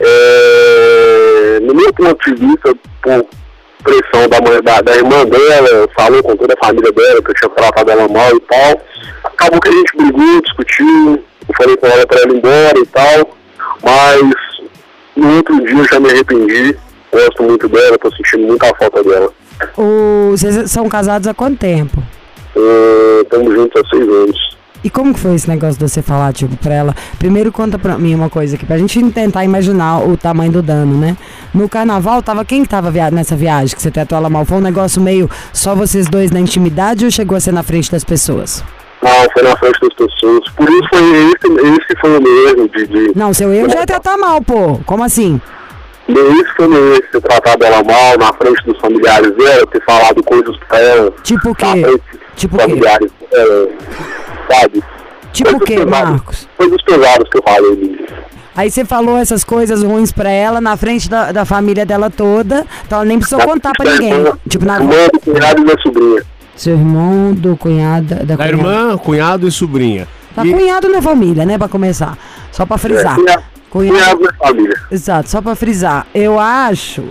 é, 0.00 1.60
no 1.62 1.74
meu 1.74 1.92
ponto 1.92 2.34
de 2.34 2.46
vista, 2.46 2.74
por 3.00 3.24
pressão 3.82 4.28
da, 4.28 4.40
mãe, 4.40 4.62
da, 4.62 4.80
da 4.80 4.94
irmã 4.96 5.24
dela, 5.26 5.88
falou 5.96 6.22
com 6.22 6.36
toda 6.36 6.54
a 6.60 6.66
família 6.66 6.92
dela 6.92 7.22
que 7.22 7.30
eu 7.30 7.34
tinha 7.34 7.50
tratado 7.50 7.90
ela 7.90 8.08
mal 8.08 8.30
e 8.36 8.40
tal. 8.40 8.80
Acabou 9.24 9.60
que 9.60 9.68
a 9.68 9.72
gente 9.72 9.96
brigou, 9.96 10.42
discutiu, 10.42 11.24
eu 11.48 11.54
falei 11.56 11.76
com 11.76 11.86
ela 11.86 12.06
pra 12.06 12.20
ela 12.20 12.32
ir 12.32 12.36
embora 12.36 12.78
e 12.78 12.86
tal, 12.86 13.36
mas 13.82 14.22
no 15.16 15.36
outro 15.36 15.60
dia 15.66 15.76
eu 15.78 15.84
já 15.84 16.00
me 16.00 16.10
arrependi, 16.10 16.76
gosto 17.12 17.42
muito 17.42 17.68
dela, 17.68 17.98
tô 17.98 18.10
sentindo 18.14 18.46
muita 18.46 18.66
falta 18.76 19.02
dela. 19.02 19.30
O- 19.76 20.30
Vocês 20.32 20.70
são 20.70 20.88
casados 20.88 21.26
há 21.28 21.34
quanto 21.34 21.58
tempo? 21.58 22.02
Estamos 23.22 23.54
juntos 23.54 23.80
há 23.82 23.88
seis 23.88 24.08
anos. 24.08 24.56
E 24.84 24.90
como 24.90 25.14
que 25.14 25.20
foi 25.20 25.34
esse 25.34 25.48
negócio 25.48 25.78
de 25.78 25.88
você 25.88 26.02
falar, 26.02 26.32
tipo, 26.32 26.56
pra 26.56 26.74
ela? 26.74 26.96
Primeiro 27.18 27.52
conta 27.52 27.78
pra 27.78 27.96
mim 27.96 28.14
uma 28.14 28.28
coisa 28.28 28.56
aqui, 28.56 28.66
pra 28.66 28.76
gente 28.78 29.00
tentar 29.12 29.44
imaginar 29.44 30.00
o 30.00 30.16
tamanho 30.16 30.50
do 30.50 30.62
dano, 30.62 30.98
né? 30.98 31.16
No 31.54 31.68
carnaval, 31.68 32.20
tava 32.22 32.44
quem 32.44 32.62
que 32.62 32.68
tava 32.68 32.90
via- 32.90 33.10
nessa 33.10 33.36
viagem 33.36 33.76
que 33.76 33.80
você 33.82 33.90
tratou 33.90 34.18
ela 34.18 34.28
mal? 34.28 34.44
Foi 34.44 34.58
um 34.58 34.62
negócio 34.62 35.00
meio 35.00 35.30
só 35.52 35.74
vocês 35.74 36.06
dois 36.08 36.30
na 36.32 36.40
intimidade 36.40 37.04
ou 37.04 37.10
chegou 37.10 37.36
a 37.36 37.40
ser 37.40 37.52
na 37.52 37.62
frente 37.62 37.90
das 37.92 38.02
pessoas? 38.02 38.64
Não, 39.02 39.10
foi 39.32 39.42
na 39.42 39.56
frente 39.56 39.78
das 39.80 39.94
pessoas. 39.94 40.48
Por 40.56 40.68
isso 40.68 40.88
foi 40.88 41.00
esse, 41.02 41.82
esse 41.82 42.00
foi 42.00 42.18
o 42.18 42.22
meu 42.22 42.48
erro 42.48 42.68
de, 42.68 42.86
de 42.86 43.12
Não, 43.18 43.32
seu 43.34 43.52
erro 43.52 43.68
já 43.70 43.80
é 43.80 43.86
tratar 43.86 44.16
mal, 44.16 44.40
pô. 44.42 44.78
Como 44.86 45.02
assim? 45.04 45.40
esse 46.08 46.56
foi 46.56 46.66
o 46.66 46.70
meu 46.70 46.92
erro 46.92 47.02
de 47.02 47.08
ter 47.12 47.20
tratado 47.20 47.64
ela 47.64 47.82
mal 47.84 48.18
na 48.18 48.32
frente 48.32 48.64
dos 48.64 48.78
familiares 48.80 49.30
dela, 49.36 49.66
ter 49.68 49.82
falado 49.84 50.22
coisas 50.24 50.56
pra 50.68 50.78
ela. 50.80 51.12
Tipo 51.22 51.50
o 51.50 51.54
quê? 51.54 52.00
Tipo 52.36 52.56
o 52.56 52.58
quê? 52.58 52.64
familiares 52.64 53.10
dela, 53.30 53.68
sabe? 54.50 54.82
Tipo 55.32 55.56
o 55.56 55.60
quê, 55.60 55.76
pesadas- 55.76 55.90
Marcos? 56.10 56.48
Coisas 56.56 56.82
pesadas 56.82 57.28
que 57.28 57.38
eu 57.38 57.42
falei. 57.42 57.70
Lili. 57.74 58.06
Aí 58.54 58.70
você 58.70 58.84
falou 58.84 59.16
essas 59.16 59.42
coisas 59.44 59.82
ruins 59.82 60.12
pra 60.12 60.30
ela 60.30 60.60
na 60.60 60.76
frente 60.76 61.08
da, 61.08 61.32
da 61.32 61.44
família 61.46 61.86
dela 61.86 62.10
toda, 62.10 62.66
então 62.86 62.98
ela 62.98 63.04
nem 63.06 63.18
precisou 63.18 63.40
contar 63.46 63.72
pra 63.72 63.90
ninguém. 63.92 64.12
irmã- 64.12 64.38
Tipo, 64.46 64.64
na 64.66 64.76
Irmã 64.76 64.94
do 65.10 65.20
cunhado 65.20 65.60
e 65.62 65.64
da 65.64 65.82
sobrinha. 65.82 66.22
seu 66.54 66.74
irmão, 66.74 67.32
do 67.32 67.56
cunhado, 67.56 68.06
da 68.14 68.24
Da 68.24 68.36
cunhada. 68.36 68.52
irmã, 68.56 68.98
cunhado 68.98 69.48
e 69.48 69.50
sobrinha. 69.50 70.06
Tá 70.36 70.44
E- 70.44 70.52
cunhado 70.52 70.88
na 70.90 71.00
família, 71.00 71.46
né, 71.46 71.56
pra 71.56 71.66
começar. 71.68 72.16
Só 72.50 72.66
pra 72.66 72.76
frisar. 72.76 73.12
É, 73.14 73.16
cunha- 73.16 73.42
Cunhado. 73.70 74.18
Cunhado 74.18 74.22
da 74.22 74.32
família. 74.34 74.76
Exato, 74.90 75.30
só 75.30 75.40
pra 75.40 75.54
frisar. 75.54 76.06
Eu 76.14 76.38
acho. 76.38 77.02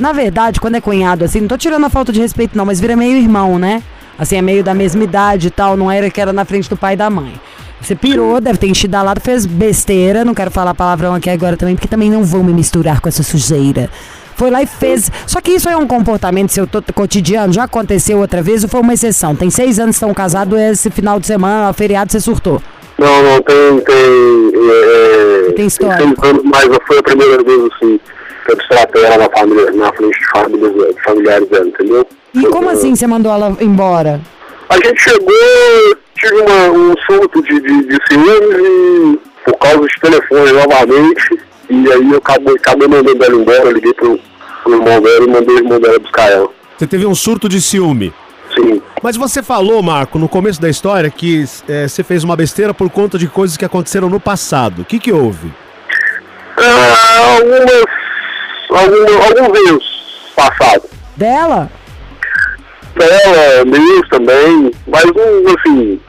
Na 0.00 0.12
verdade, 0.12 0.58
quando 0.58 0.76
é 0.76 0.80
cunhado, 0.80 1.22
assim, 1.22 1.40
não 1.42 1.48
tô 1.48 1.58
tirando 1.58 1.84
a 1.84 1.90
falta 1.90 2.12
de 2.12 2.20
respeito, 2.20 2.56
não, 2.56 2.64
mas 2.64 2.80
vira 2.80 2.96
meio 2.96 3.18
irmão, 3.18 3.58
né? 3.58 3.82
Assim, 4.18 4.36
é 4.36 4.42
meio 4.42 4.64
da 4.64 4.74
mesma 4.74 5.04
idade 5.04 5.46
e 5.46 5.50
tal, 5.50 5.76
não 5.76 5.90
era 5.90 6.10
que 6.10 6.20
era 6.20 6.32
na 6.32 6.44
frente 6.44 6.68
do 6.68 6.76
pai 6.76 6.94
e 6.94 6.96
da 6.96 7.08
mãe. 7.08 7.32
Você 7.80 7.94
pirou, 7.94 8.40
deve 8.40 8.58
ter 8.58 8.66
enchido 8.66 8.96
a 8.96 9.02
lata, 9.02 9.20
fez 9.20 9.46
besteira, 9.46 10.24
não 10.24 10.34
quero 10.34 10.50
falar 10.50 10.74
palavrão 10.74 11.14
aqui 11.14 11.30
agora 11.30 11.56
também, 11.56 11.76
porque 11.76 11.86
também 11.86 12.10
não 12.10 12.24
vou 12.24 12.42
me 12.42 12.52
misturar 12.52 13.00
com 13.00 13.08
essa 13.08 13.22
sujeira. 13.22 13.88
Foi 14.34 14.50
lá 14.50 14.62
e 14.62 14.66
fez. 14.66 15.10
Só 15.26 15.40
que 15.40 15.52
isso 15.52 15.68
é 15.68 15.76
um 15.76 15.86
comportamento 15.86 16.50
seu 16.50 16.68
cotidiano, 16.94 17.52
já 17.52 17.64
aconteceu 17.64 18.18
outra 18.18 18.42
vez 18.42 18.64
ou 18.64 18.68
foi 18.68 18.80
uma 18.80 18.94
exceção? 18.94 19.34
Tem 19.34 19.50
seis 19.50 19.78
anos 19.78 19.96
que 19.96 20.04
estão 20.04 20.12
casados, 20.12 20.58
esse 20.58 20.90
final 20.90 21.20
de 21.20 21.26
semana, 21.26 21.72
feriado, 21.72 22.10
você 22.10 22.20
surtou. 22.20 22.60
Não, 22.98 23.22
não, 23.22 23.42
tem. 23.42 23.80
Tem, 23.80 24.52
é, 25.48 25.52
Tem 25.52 25.66
história. 25.66 25.96
seis 25.98 26.14
anos, 26.22 26.42
mas 26.44 26.68
foi 26.86 26.98
a 26.98 27.02
primeira 27.02 27.42
vez 27.44 27.60
assim 27.72 28.00
que 28.44 28.52
eu 28.52 28.56
destratei 28.56 29.04
ela 29.04 29.18
na, 29.18 29.30
família, 29.30 29.70
na 29.72 29.92
frente 29.92 30.18
de 30.18 30.94
de 30.94 31.02
familiares 31.02 31.48
dela, 31.48 31.66
entendeu? 31.68 32.06
E 32.34 32.46
como 32.46 32.70
assim 32.70 32.94
você 32.94 33.06
mandou 33.06 33.32
ela 33.32 33.56
embora? 33.60 34.20
A 34.68 34.74
gente 34.76 35.00
chegou, 35.00 35.96
tive 36.14 36.34
uma, 36.42 36.70
um 36.70 36.94
surto 37.06 37.42
de, 37.42 37.60
de, 37.60 37.86
de 37.86 37.98
ciúmes 38.06 38.58
e 38.58 39.18
por 39.44 39.58
causa 39.58 39.80
de 39.80 40.00
telefone 40.00 40.52
novamente. 40.52 41.40
E 41.70 41.92
aí 41.92 42.10
eu 42.10 42.18
acabei, 42.18 42.54
acabei 42.54 42.88
mandando 42.88 43.24
ela 43.24 43.34
embora, 43.34 43.70
liguei 43.70 43.94
pro, 43.94 44.18
pro 44.62 44.72
irmão 44.74 45.00
dela 45.00 45.24
e 45.24 45.28
mandei 45.28 45.56
o 45.56 45.58
irmão 45.58 45.80
dela 45.80 45.98
buscar 45.98 46.30
ela. 46.30 46.48
Você 46.76 46.86
teve 46.86 47.06
um 47.06 47.14
surto 47.14 47.48
de 47.48 47.60
ciúme. 47.60 48.12
Sim. 48.54 48.80
Mas 49.02 49.16
você 49.16 49.42
falou, 49.42 49.82
Marco, 49.82 50.18
no 50.18 50.28
começo 50.28 50.60
da 50.60 50.68
história, 50.68 51.10
que 51.10 51.44
é, 51.68 51.86
você 51.86 52.02
fez 52.02 52.24
uma 52.24 52.36
besteira 52.36 52.74
por 52.74 52.88
conta 52.90 53.18
de 53.18 53.26
coisas 53.28 53.56
que 53.56 53.64
aconteceram 53.64 54.08
no 54.08 54.20
passado. 54.20 54.82
O 54.82 54.84
que, 54.84 54.98
que 54.98 55.12
houve? 55.12 55.52
Ah, 56.56 57.36
algumas. 57.36 57.84
Algum, 58.70 59.42
alguns 59.42 59.66
erros 59.66 60.32
passados. 60.36 60.90
Dela? 61.16 61.70
Dela, 62.98 63.64
meus 63.64 64.08
também, 64.08 64.70
mas 64.86 65.04
não, 65.04 65.54
assim, 65.54 66.00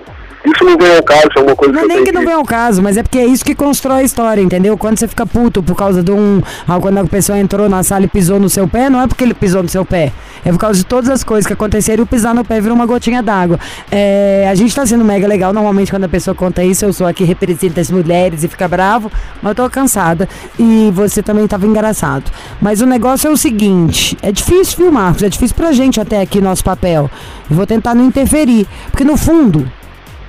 isso 0.46 0.63
não 0.63 0.77
vem 0.77 0.96
ao 0.96 1.03
caso, 1.03 1.27
é 1.36 1.41
uma 1.41 1.55
coisa 1.55 1.74
Não 1.74 1.81
é 1.81 1.88
que 1.88 1.93
nem 1.93 2.03
que 2.05 2.12
não 2.12 2.24
vem 2.24 2.34
ao 2.34 2.46
caso, 2.46 2.81
mas 2.81 2.96
é 2.96 3.03
porque 3.03 3.17
é 3.17 3.25
isso 3.25 3.43
que 3.43 3.53
constrói 3.53 4.01
a 4.01 4.03
história, 4.03 4.41
entendeu? 4.41 4.77
Quando 4.77 4.98
você 4.98 5.08
fica 5.08 5.25
puto 5.25 5.62
por 5.62 5.75
causa 5.75 6.01
de 6.01 6.12
um. 6.12 6.41
ah, 6.67 6.79
Quando 6.79 6.98
a 6.98 7.05
pessoa 7.05 7.38
entrou 7.38 7.67
na 7.67 7.84
sala 7.84 8.05
e 8.05 8.08
pisou 8.08 8.39
no 8.39 8.50
seu 8.50 8.67
pé, 8.67 8.89
não 8.89 9.01
é 9.01 9.08
porque 9.08 9.24
ele 9.24 9.34
pisou 9.34 9.62
no 9.62 9.69
seu 9.69 9.84
pé. 9.84 10.13
É 10.46 10.51
por 10.51 10.58
causa 10.58 10.79
de 10.79 10.86
todas 10.86 11.10
as 11.10 11.24
coisas 11.24 11.46
que 11.46 11.51
aconteceram 11.51 12.01
e 12.01 12.03
o 12.03 12.08
pisar 12.08 12.34
no 12.34 12.46
pé 12.46 12.62
virou 12.62 12.75
uma 12.75 12.86
gotinha 12.86 13.22
d'água. 13.22 13.60
É, 13.91 14.48
a 14.50 14.55
gente 14.55 14.74
tá 14.74 14.86
sendo 14.86 15.03
mega 15.03 15.27
legal. 15.27 15.51
Normalmente, 15.51 15.91
quando 15.91 16.05
a 16.05 16.10
pessoa 16.10 16.34
conta 16.34 16.63
isso, 16.63 16.86
eu 16.86 16.93
sou 16.93 17.05
aqui 17.05 17.25
representa 17.25 17.81
as 17.81 17.91
mulheres 17.91 18.43
e 18.43 18.48
fica 18.48 18.67
bravo, 18.67 19.12
mas 19.41 19.51
eu 19.51 19.55
tô 19.55 19.69
cansada. 19.69 20.27
E 20.58 20.89
você 20.93 21.22
também 21.22 21.46
tava 21.48 21.65
engraçado. 21.65 22.31
Mas 22.62 22.79
o 22.79 22.86
negócio 22.86 23.27
é 23.27 23.31
o 23.31 23.38
seguinte: 23.38 24.17
é 24.22 24.31
difícil, 24.31 24.77
viu, 24.77 24.91
Marcos? 24.91 25.22
É 25.24 25.29
difícil 25.29 25.55
pra 25.55 25.74
gente 25.74 26.00
até 26.00 26.22
aqui 26.22 26.39
nosso 26.39 26.63
papel. 26.63 27.12
Eu 27.50 27.55
vou 27.55 27.65
tentar 27.67 27.93
não 27.93 28.05
interferir. 28.05 28.65
Porque 28.89 29.03
no 29.03 29.17
fundo, 29.17 29.69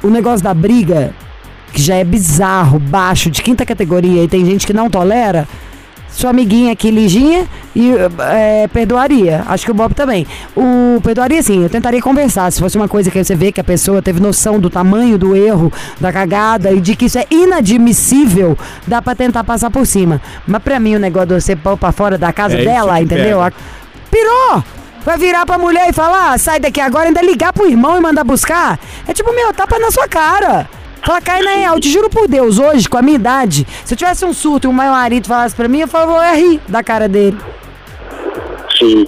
o 0.02 0.08
negócio 0.08 0.42
da 0.42 0.54
briga, 0.54 1.12
que 1.72 1.80
já 1.80 1.96
é 1.96 2.04
bizarro, 2.04 2.78
baixo, 2.78 3.30
de 3.30 3.42
quinta 3.42 3.64
categoria, 3.64 4.24
e 4.24 4.28
tem 4.28 4.44
gente 4.44 4.66
que 4.66 4.72
não 4.72 4.90
tolera, 4.90 5.46
sua 6.12 6.30
amiguinha 6.30 6.72
aqui, 6.72 6.90
Liginha, 6.90 7.46
e 7.74 7.92
é, 8.18 8.66
perdoaria. 8.66 9.44
Acho 9.46 9.64
que 9.64 9.70
o 9.70 9.74
Bob 9.74 9.94
também. 9.94 10.26
O 10.56 11.00
perdoaria 11.02 11.40
sim, 11.40 11.62
eu 11.62 11.70
tentaria 11.70 12.02
conversar. 12.02 12.50
Se 12.50 12.58
fosse 12.58 12.76
uma 12.76 12.88
coisa 12.88 13.12
que 13.12 13.22
você 13.22 13.36
vê 13.36 13.52
que 13.52 13.60
a 13.60 13.64
pessoa 13.64 14.02
teve 14.02 14.18
noção 14.20 14.58
do 14.58 14.68
tamanho 14.68 15.16
do 15.16 15.36
erro, 15.36 15.72
da 16.00 16.12
cagada 16.12 16.72
e 16.72 16.80
de 16.80 16.96
que 16.96 17.04
isso 17.04 17.16
é 17.16 17.26
inadmissível, 17.30 18.58
dá 18.88 19.00
pra 19.00 19.14
tentar 19.14 19.44
passar 19.44 19.70
por 19.70 19.86
cima. 19.86 20.20
Mas 20.46 20.60
pra 20.62 20.80
mim 20.80 20.96
o 20.96 20.98
negócio 20.98 21.28
de 21.28 21.34
você 21.40 21.54
pôr 21.54 21.76
pra 21.76 21.92
fora 21.92 22.18
da 22.18 22.32
casa 22.32 22.58
É 22.58 22.64
dela, 22.64 23.00
entendeu? 23.00 23.38
pega. 23.38 23.54
Pirou! 24.10 24.64
Vai 25.04 25.16
virar 25.18 25.46
pra 25.46 25.58
mulher 25.58 25.88
e 25.88 25.92
falar, 25.92 26.32
"Ah, 26.32 26.38
sai 26.38 26.60
daqui 26.60 26.80
agora, 26.80 27.06
ainda 27.06 27.22
ligar 27.22 27.52
pro 27.52 27.66
irmão 27.66 27.96
e 27.96 28.00
mandar 28.00 28.22
buscar? 28.24 28.78
É 29.08 29.12
tipo, 29.12 29.32
meu, 29.34 29.52
tapa 29.52 29.78
na 29.78 29.90
sua 29.90 30.06
cara. 30.06 30.68
Fala, 31.02 31.20
cai 31.22 31.40
na 31.42 31.52
real, 31.52 31.80
te 31.80 31.90
juro 31.90 32.10
por 32.10 32.28
Deus, 32.28 32.58
hoje, 32.58 32.86
com 32.86 32.98
a 32.98 33.02
minha 33.02 33.16
idade, 33.16 33.66
se 33.86 33.94
eu 33.94 33.96
tivesse 33.98 34.22
um 34.26 34.34
surto 34.34 34.66
e 34.66 34.70
o 34.70 34.72
meu 34.72 34.90
marido 34.90 35.26
falasse 35.26 35.56
pra 35.56 35.66
mim, 35.66 35.80
eu 35.80 35.88
falava, 35.88 36.12
eu 36.12 36.22
ia 36.22 36.34
rir 36.34 36.60
da 36.68 36.82
cara 36.82 37.08
dele. 37.08 37.38
Sim. 38.78 39.06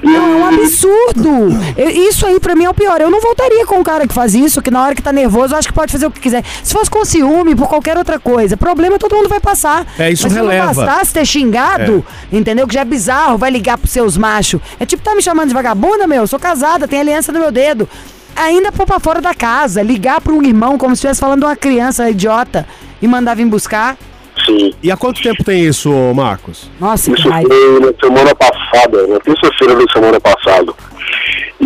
E, 0.00 0.06
Não, 0.06 0.14
é 0.14 0.36
um 0.36 0.46
absurdo. 0.46 1.30
Eu- 1.76 1.90
isso 1.90 2.26
aí 2.26 2.38
pra 2.38 2.54
mim 2.54 2.64
é 2.64 2.70
o 2.70 2.74
pior. 2.74 3.00
Eu 3.00 3.10
não 3.10 3.20
voltaria 3.20 3.66
com 3.66 3.80
o 3.80 3.84
cara 3.84 4.06
que 4.06 4.14
faz 4.14 4.34
isso, 4.34 4.62
que 4.62 4.70
na 4.70 4.82
hora 4.82 4.94
que 4.94 5.02
tá 5.02 5.12
nervoso, 5.12 5.54
eu 5.54 5.58
acho 5.58 5.68
que 5.68 5.74
pode 5.74 5.90
fazer 5.92 6.06
o 6.06 6.10
que 6.10 6.20
quiser. 6.20 6.44
Se 6.62 6.72
fosse 6.72 6.90
com 6.90 7.04
ciúme, 7.04 7.54
por 7.54 7.68
qualquer 7.68 7.96
outra 7.98 8.18
coisa, 8.18 8.56
problema 8.56 8.98
todo 8.98 9.14
mundo 9.16 9.28
vai 9.28 9.40
passar. 9.40 9.86
É, 9.98 10.10
isso 10.10 10.24
Mas 10.24 10.32
releva. 10.32 10.72
se 10.72 10.78
não 10.78 10.86
bastasse 10.86 11.12
ter 11.12 11.24
xingado, 11.26 12.04
entendeu? 12.32 12.66
Que 12.66 12.74
já 12.74 12.80
é 12.80 12.84
bizarro, 12.84 13.36
vai 13.38 13.50
ligar 13.50 13.76
pros 13.78 13.90
seus 13.90 14.16
machos. 14.16 14.60
É 14.80 14.86
tipo, 14.86 15.02
tá 15.02 15.14
me 15.14 15.22
chamando 15.22 15.48
de 15.48 15.54
vagabunda, 15.54 16.06
meu? 16.06 16.22
Eu 16.22 16.26
sou 16.26 16.38
casada, 16.38 16.86
tenho 16.88 17.02
aliança 17.02 17.32
no 17.32 17.38
meu 17.40 17.50
dedo. 17.52 17.88
Ainda 18.34 18.72
pôr 18.72 18.86
pra 18.86 18.98
fora 18.98 19.20
da 19.20 19.34
casa, 19.34 19.82
ligar 19.82 20.20
pra 20.20 20.32
um 20.32 20.42
irmão 20.42 20.78
como 20.78 20.94
se 20.96 21.00
estivesse 21.00 21.20
falando 21.20 21.40
de 21.40 21.46
uma 21.46 21.56
criança 21.56 22.08
idiota 22.08 22.66
e 23.00 23.06
mandar 23.06 23.34
vir 23.34 23.44
buscar. 23.46 23.96
Sim. 24.44 24.72
E 24.82 24.90
há 24.90 24.96
quanto 24.96 25.22
tempo 25.22 25.42
tem 25.44 25.64
isso, 25.64 25.90
Marcos? 26.14 26.70
Nossa, 26.80 27.10
que 27.12 27.18
Isso 27.20 27.28
raiva. 27.28 27.48
foi 27.48 27.80
na 27.80 27.92
semana 28.00 28.34
passada, 28.34 29.06
na 29.06 29.20
terça-feira 29.20 29.74
da 29.76 29.92
semana 29.92 30.20
passada. 30.20 30.72
E 31.60 31.64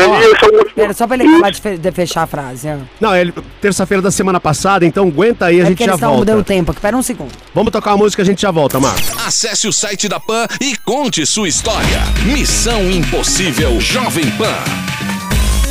aí, 0.00 0.06
o 0.06 0.28
motivo- 0.28 0.74
Pera, 0.74 0.92
só 0.94 1.06
pra 1.06 1.16
ele 1.16 1.28
acabar 1.28 1.50
de, 1.52 1.60
fe- 1.60 1.76
de 1.78 1.92
fechar 1.92 2.22
a 2.22 2.26
frase. 2.26 2.66
ó. 2.68 2.76
Não, 3.00 3.14
é 3.14 3.30
terça-feira 3.60 4.02
da 4.02 4.10
semana 4.10 4.40
passada, 4.40 4.84
então 4.84 5.06
aguenta 5.06 5.46
aí, 5.46 5.60
a 5.60 5.64
É 5.64 5.66
gente 5.66 5.78
porque 5.78 5.84
já 5.90 5.96
volta. 5.96 6.24
deu 6.24 6.42
tempo 6.42 6.72
aqui. 6.72 6.80
Pera 6.80 6.96
um 6.96 7.02
segundo. 7.02 7.30
Vamos 7.54 7.70
tocar 7.70 7.90
uma 7.92 7.98
música, 7.98 8.22
a 8.22 8.24
gente 8.24 8.42
já 8.42 8.50
volta, 8.50 8.80
Marcos. 8.80 9.12
Acesse 9.26 9.68
o 9.68 9.72
site 9.72 10.08
da 10.08 10.18
PAN 10.18 10.46
e 10.60 10.76
conte 10.84 11.24
sua 11.26 11.46
história. 11.48 12.00
Missão 12.24 12.90
Impossível 12.90 13.80
Jovem 13.80 14.28
Pan. 14.32 14.91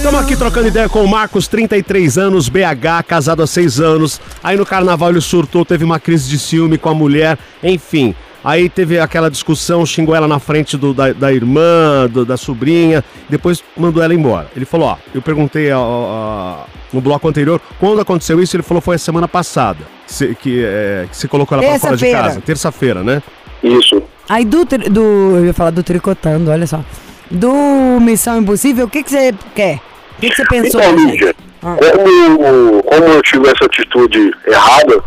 Estamos 0.02 0.20
aqui 0.20 0.36
trocando 0.36 0.68
ideia 0.68 0.90
com 0.90 1.04
o 1.04 1.08
Marcos, 1.08 1.48
33 1.48 2.18
anos, 2.18 2.50
BH, 2.50 3.04
casado 3.08 3.44
há 3.44 3.48
6 3.48 3.80
anos. 3.80 4.20
Aí 4.44 4.58
no 4.58 4.66
carnaval 4.66 5.12
ele 5.12 5.22
surtou, 5.22 5.64
teve 5.64 5.84
uma 5.86 6.00
crise 6.00 6.28
de 6.28 6.40
ciúme 6.40 6.80
com 6.80 6.90
a 6.90 6.94
mulher, 6.94 7.38
enfim. 7.64 8.16
Aí 8.44 8.68
teve 8.68 9.00
aquela 9.00 9.30
discussão, 9.30 9.86
xingou 9.86 10.16
ela 10.16 10.28
na 10.28 10.40
frente 10.40 10.76
do- 10.76 10.92
da, 10.92 11.14
da 11.14 11.32
irmã, 11.32 12.10
do- 12.12 12.26
da 12.26 12.36
sobrinha, 12.36 13.04
depois 13.30 13.64
mandou 13.78 14.02
ela 14.02 14.12
embora. 14.12 14.48
Ele 14.56 14.66
falou: 14.66 14.88
Ó, 14.88 14.98
eu 15.14 15.22
perguntei 15.22 15.72
ó, 15.72 15.80
ó, 15.80 16.58
no 16.92 17.00
bloco 17.00 17.28
anterior 17.28 17.62
quando 17.80 18.02
aconteceu 18.02 18.42
isso, 18.42 18.56
ele 18.56 18.64
falou: 18.64 18.82
Foi 18.82 18.96
a 18.96 19.00
semana 19.00 19.28
passada 19.28 19.78
que 20.08 20.14
você 20.14 20.34
que, 20.36 20.64
é, 20.66 21.06
que 21.12 21.16
você 21.16 21.28
colocou 21.28 21.56
ela 21.60 21.68
pra 21.68 21.80
fora 21.80 21.96
de 21.96 22.06
casa. 22.24 22.42
Terça-feira, 22.42 23.04
né? 23.04 23.22
Isso. 23.64 24.02
Aí 24.28 24.44
do, 24.46 24.66
do. 24.66 25.02
Eu 25.38 25.46
ia 25.46 25.54
falar 25.54 25.70
do 25.70 25.84
tricotando, 25.84 26.50
olha 26.50 26.66
só. 26.66 26.84
Do 27.30 28.00
Missão 28.02 28.40
Impossível, 28.40 28.88
o 28.88 28.90
que 28.90 29.04
que 29.04 29.10
você 29.12 29.34
quer? 29.56 29.80
Que 30.22 30.30
que 30.30 30.36
você 30.36 30.46
pensou? 30.46 30.82
Então? 30.82 30.96
Lídia, 31.06 31.36
Ah. 31.64 31.76
como, 31.78 32.84
como 32.84 33.06
eu 33.06 33.22
tive 33.22 33.48
essa 33.50 33.66
atitude 33.66 34.32
errada, 34.48 35.04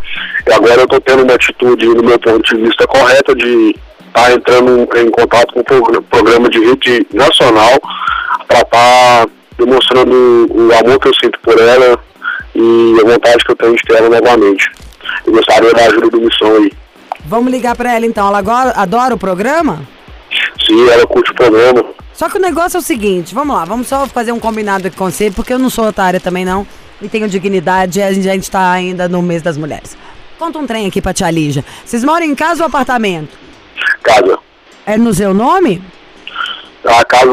e 0.46 0.52
agora 0.52 0.80
eu 0.80 0.84
estou 0.84 1.00
tendo 1.00 1.22
uma 1.22 1.34
atitude, 1.34 1.86
no 1.86 2.02
meu 2.02 2.18
ponto 2.18 2.42
de 2.54 2.62
vista, 2.62 2.86
correta 2.86 3.34
de 3.34 3.74
estar 4.08 4.32
entrando 4.32 4.88
em 4.96 5.10
contato 5.10 5.52
com 5.54 5.60
o 5.60 5.64
progr- 5.64 6.02
programa 6.02 6.48
de 6.48 6.58
rede 6.64 7.06
nacional 7.12 7.72
para 8.46 8.60
estar 8.60 9.26
demonstrando 9.58 10.46
o 10.50 10.72
amor 10.78 11.00
que 11.00 11.08
eu 11.08 11.14
sinto 11.14 11.38
por 11.40 11.58
ela 11.58 11.98
e 12.54 12.96
a 13.00 13.04
vontade 13.04 13.44
que 13.44 13.50
eu 13.50 13.56
tenho 13.56 13.74
de 13.74 13.82
ter 13.82 13.94
ela 13.96 14.08
novamente. 14.08 14.70
Eu 15.26 15.32
gostaria 15.32 15.72
da 15.72 15.86
ajuda 15.86 16.08
do 16.10 16.20
Missão 16.20 16.56
aí. 16.56 16.72
Vamos 17.26 17.50
ligar 17.50 17.74
pra 17.74 17.94
ela 17.94 18.06
então. 18.06 18.28
Ela 18.28 18.38
agora 18.38 18.70
adora 18.76 19.14
o 19.14 19.18
programa? 19.18 19.82
Se 20.64 20.88
ela 20.90 21.06
curte 21.06 21.30
o 21.30 21.34
programa, 21.34 21.84
Só 22.14 22.28
que 22.28 22.38
o 22.38 22.40
negócio 22.40 22.76
é 22.76 22.80
o 22.80 22.82
seguinte, 22.82 23.34
vamos 23.34 23.56
lá, 23.56 23.64
vamos 23.64 23.88
só 23.88 24.06
fazer 24.06 24.32
um 24.32 24.38
combinado 24.38 24.86
aqui 24.86 24.96
com 24.96 25.10
você, 25.10 25.30
porque 25.30 25.52
eu 25.52 25.58
não 25.58 25.68
sou 25.68 25.86
otária 25.86 26.20
também 26.20 26.44
não, 26.44 26.66
e 27.02 27.08
tenho 27.08 27.28
dignidade, 27.28 27.98
e 27.98 28.02
a 28.02 28.12
gente, 28.12 28.28
a 28.28 28.32
gente 28.32 28.50
tá 28.50 28.70
ainda 28.70 29.08
no 29.08 29.20
mês 29.20 29.42
das 29.42 29.56
mulheres. 29.56 29.96
Conta 30.38 30.58
um 30.58 30.66
trem 30.66 30.86
aqui 30.86 31.02
pra 31.02 31.12
tia 31.12 31.30
Lígia. 31.30 31.64
Vocês 31.84 32.04
moram 32.04 32.24
em 32.24 32.34
casa 32.34 32.62
ou 32.62 32.68
apartamento? 32.68 33.36
casa. 34.02 34.38
É 34.86 34.96
no 34.96 35.12
seu 35.12 35.32
nome? 35.32 35.82
A 36.84 37.04
casa, 37.04 37.32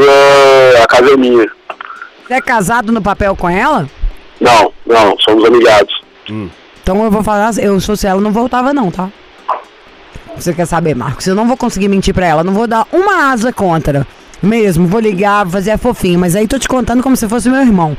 a 0.81 0.87
casa 0.87 1.13
é 1.13 1.17
minha. 1.17 1.45
Você 2.25 2.33
é 2.33 2.41
casado 2.41 2.91
no 2.91 3.01
papel 3.01 3.35
com 3.35 3.49
ela? 3.49 3.87
Não, 4.39 4.73
não, 4.85 5.15
somos 5.19 5.43
amigados. 5.45 5.93
Então 6.81 7.03
eu 7.03 7.11
vou 7.11 7.21
falar, 7.21 7.51
eu 7.59 7.79
se 7.79 7.85
fosse 7.85 8.07
ela, 8.07 8.21
não 8.21 8.31
voltava 8.31 8.73
não, 8.73 8.89
tá? 8.89 9.09
Você 10.35 10.53
quer 10.53 10.65
saber, 10.65 10.95
Marcos? 10.95 11.27
Eu 11.27 11.35
não 11.35 11.47
vou 11.47 11.57
conseguir 11.57 11.89
mentir 11.89 12.13
pra 12.13 12.25
ela, 12.25 12.43
não 12.43 12.53
vou 12.53 12.65
dar 12.65 12.87
uma 12.91 13.31
asa 13.31 13.51
contra. 13.51 14.07
Mesmo, 14.41 14.87
vou 14.87 14.99
ligar, 14.99 15.43
vou 15.43 15.51
fazer 15.51 15.71
a 15.71 15.77
fofinha, 15.77 16.17
mas 16.17 16.35
aí 16.35 16.47
tô 16.47 16.57
te 16.57 16.67
contando 16.67 17.03
como 17.03 17.15
se 17.15 17.27
fosse 17.27 17.49
meu 17.49 17.61
irmão. 17.61 17.95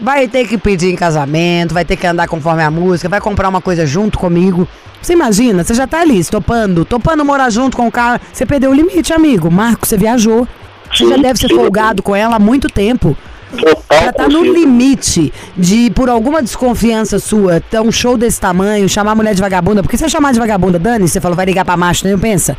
Vai 0.00 0.28
ter 0.28 0.46
que 0.46 0.58
pedir 0.58 0.92
em 0.92 0.96
casamento, 0.96 1.72
vai 1.72 1.84
ter 1.84 1.96
que 1.96 2.06
andar 2.06 2.28
conforme 2.28 2.62
a 2.62 2.70
música, 2.70 3.08
vai 3.08 3.20
comprar 3.20 3.48
uma 3.48 3.62
coisa 3.62 3.86
junto 3.86 4.18
comigo. 4.18 4.68
Você 5.00 5.14
imagina, 5.14 5.64
você 5.64 5.72
já 5.72 5.86
tá 5.86 6.00
ali, 6.00 6.22
topando, 6.24 6.84
topando 6.84 7.24
morar 7.24 7.48
junto 7.48 7.76
com 7.76 7.86
o 7.86 7.92
cara. 7.92 8.20
Você 8.30 8.44
perdeu 8.44 8.70
o 8.72 8.74
limite, 8.74 9.12
amigo. 9.12 9.50
Marcos, 9.50 9.88
você 9.88 9.96
viajou. 9.96 10.46
Você 10.92 11.08
já 11.08 11.16
deve 11.16 11.38
ser 11.38 11.48
sim. 11.48 11.54
folgado 11.54 12.02
com 12.02 12.14
ela 12.14 12.36
há 12.36 12.38
muito 12.38 12.68
tempo. 12.68 13.16
Total 13.56 14.02
Já 14.02 14.12
tá 14.12 14.28
no 14.28 14.42
limite 14.42 15.32
de, 15.56 15.90
por 15.90 16.10
alguma 16.10 16.42
desconfiança 16.42 17.18
sua, 17.18 17.60
ter 17.60 17.80
um 17.80 17.92
show 17.92 18.16
desse 18.16 18.40
tamanho, 18.40 18.88
chamar 18.88 19.12
a 19.12 19.14
mulher 19.14 19.34
de 19.34 19.40
vagabunda. 19.40 19.82
Porque 19.82 19.96
se 19.96 20.04
eu 20.04 20.08
chamar 20.08 20.32
de 20.32 20.38
vagabunda, 20.38 20.78
Dani, 20.78 21.08
você 21.08 21.20
falou, 21.20 21.36
vai 21.36 21.46
ligar 21.46 21.64
pra 21.64 21.76
macho, 21.76 22.06
não 22.06 22.18
pensa? 22.18 22.56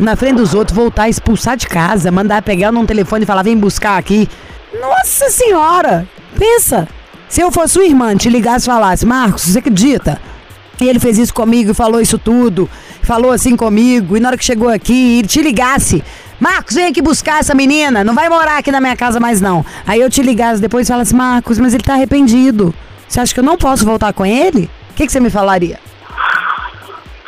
Na 0.00 0.16
frente 0.16 0.36
dos 0.36 0.54
outros, 0.54 0.74
voltar 0.74 1.02
a 1.02 1.08
expulsar 1.10 1.58
de 1.58 1.66
casa, 1.66 2.10
mandar 2.10 2.40
pegar 2.40 2.72
num 2.72 2.86
telefone 2.86 3.24
e 3.24 3.26
falar, 3.26 3.42
vem 3.42 3.54
buscar 3.54 3.98
aqui. 3.98 4.26
Nossa 4.80 5.28
senhora! 5.28 6.08
Pensa! 6.38 6.88
Se 7.28 7.42
eu 7.42 7.52
fosse 7.52 7.74
sua 7.74 7.84
irmã, 7.84 8.16
te 8.16 8.30
ligasse 8.30 8.64
e 8.64 8.72
falasse, 8.72 9.04
Marcos, 9.04 9.42
você 9.42 9.58
acredita? 9.58 10.18
E 10.80 10.88
ele 10.88 10.98
fez 10.98 11.18
isso 11.18 11.34
comigo 11.34 11.72
e 11.72 11.74
falou 11.74 12.00
isso 12.00 12.18
tudo, 12.18 12.68
falou 13.02 13.30
assim 13.30 13.54
comigo, 13.54 14.16
e 14.16 14.20
na 14.20 14.30
hora 14.30 14.38
que 14.38 14.44
chegou 14.44 14.70
aqui, 14.70 15.18
ele 15.18 15.28
te 15.28 15.42
ligasse. 15.42 16.02
Marcos, 16.40 16.76
vem 16.76 16.86
aqui 16.86 17.02
buscar 17.02 17.40
essa 17.40 17.54
menina, 17.54 18.02
não 18.02 18.14
vai 18.14 18.30
morar 18.30 18.56
aqui 18.56 18.72
na 18.72 18.80
minha 18.80 18.96
casa 18.96 19.20
mais 19.20 19.38
não. 19.38 19.64
Aí 19.86 20.00
eu 20.00 20.08
te 20.08 20.22
ligasse 20.22 20.62
depois 20.62 20.88
e 20.88 20.92
falasse, 20.92 21.14
Marcos, 21.14 21.58
mas 21.58 21.74
ele 21.74 21.84
tá 21.84 21.92
arrependido. 21.92 22.74
Você 23.06 23.20
acha 23.20 23.34
que 23.34 23.40
eu 23.40 23.44
não 23.44 23.58
posso 23.58 23.84
voltar 23.84 24.14
com 24.14 24.24
ele? 24.24 24.70
O 24.92 24.94
que, 24.94 25.04
que 25.04 25.12
você 25.12 25.20
me 25.20 25.28
falaria? 25.28 25.78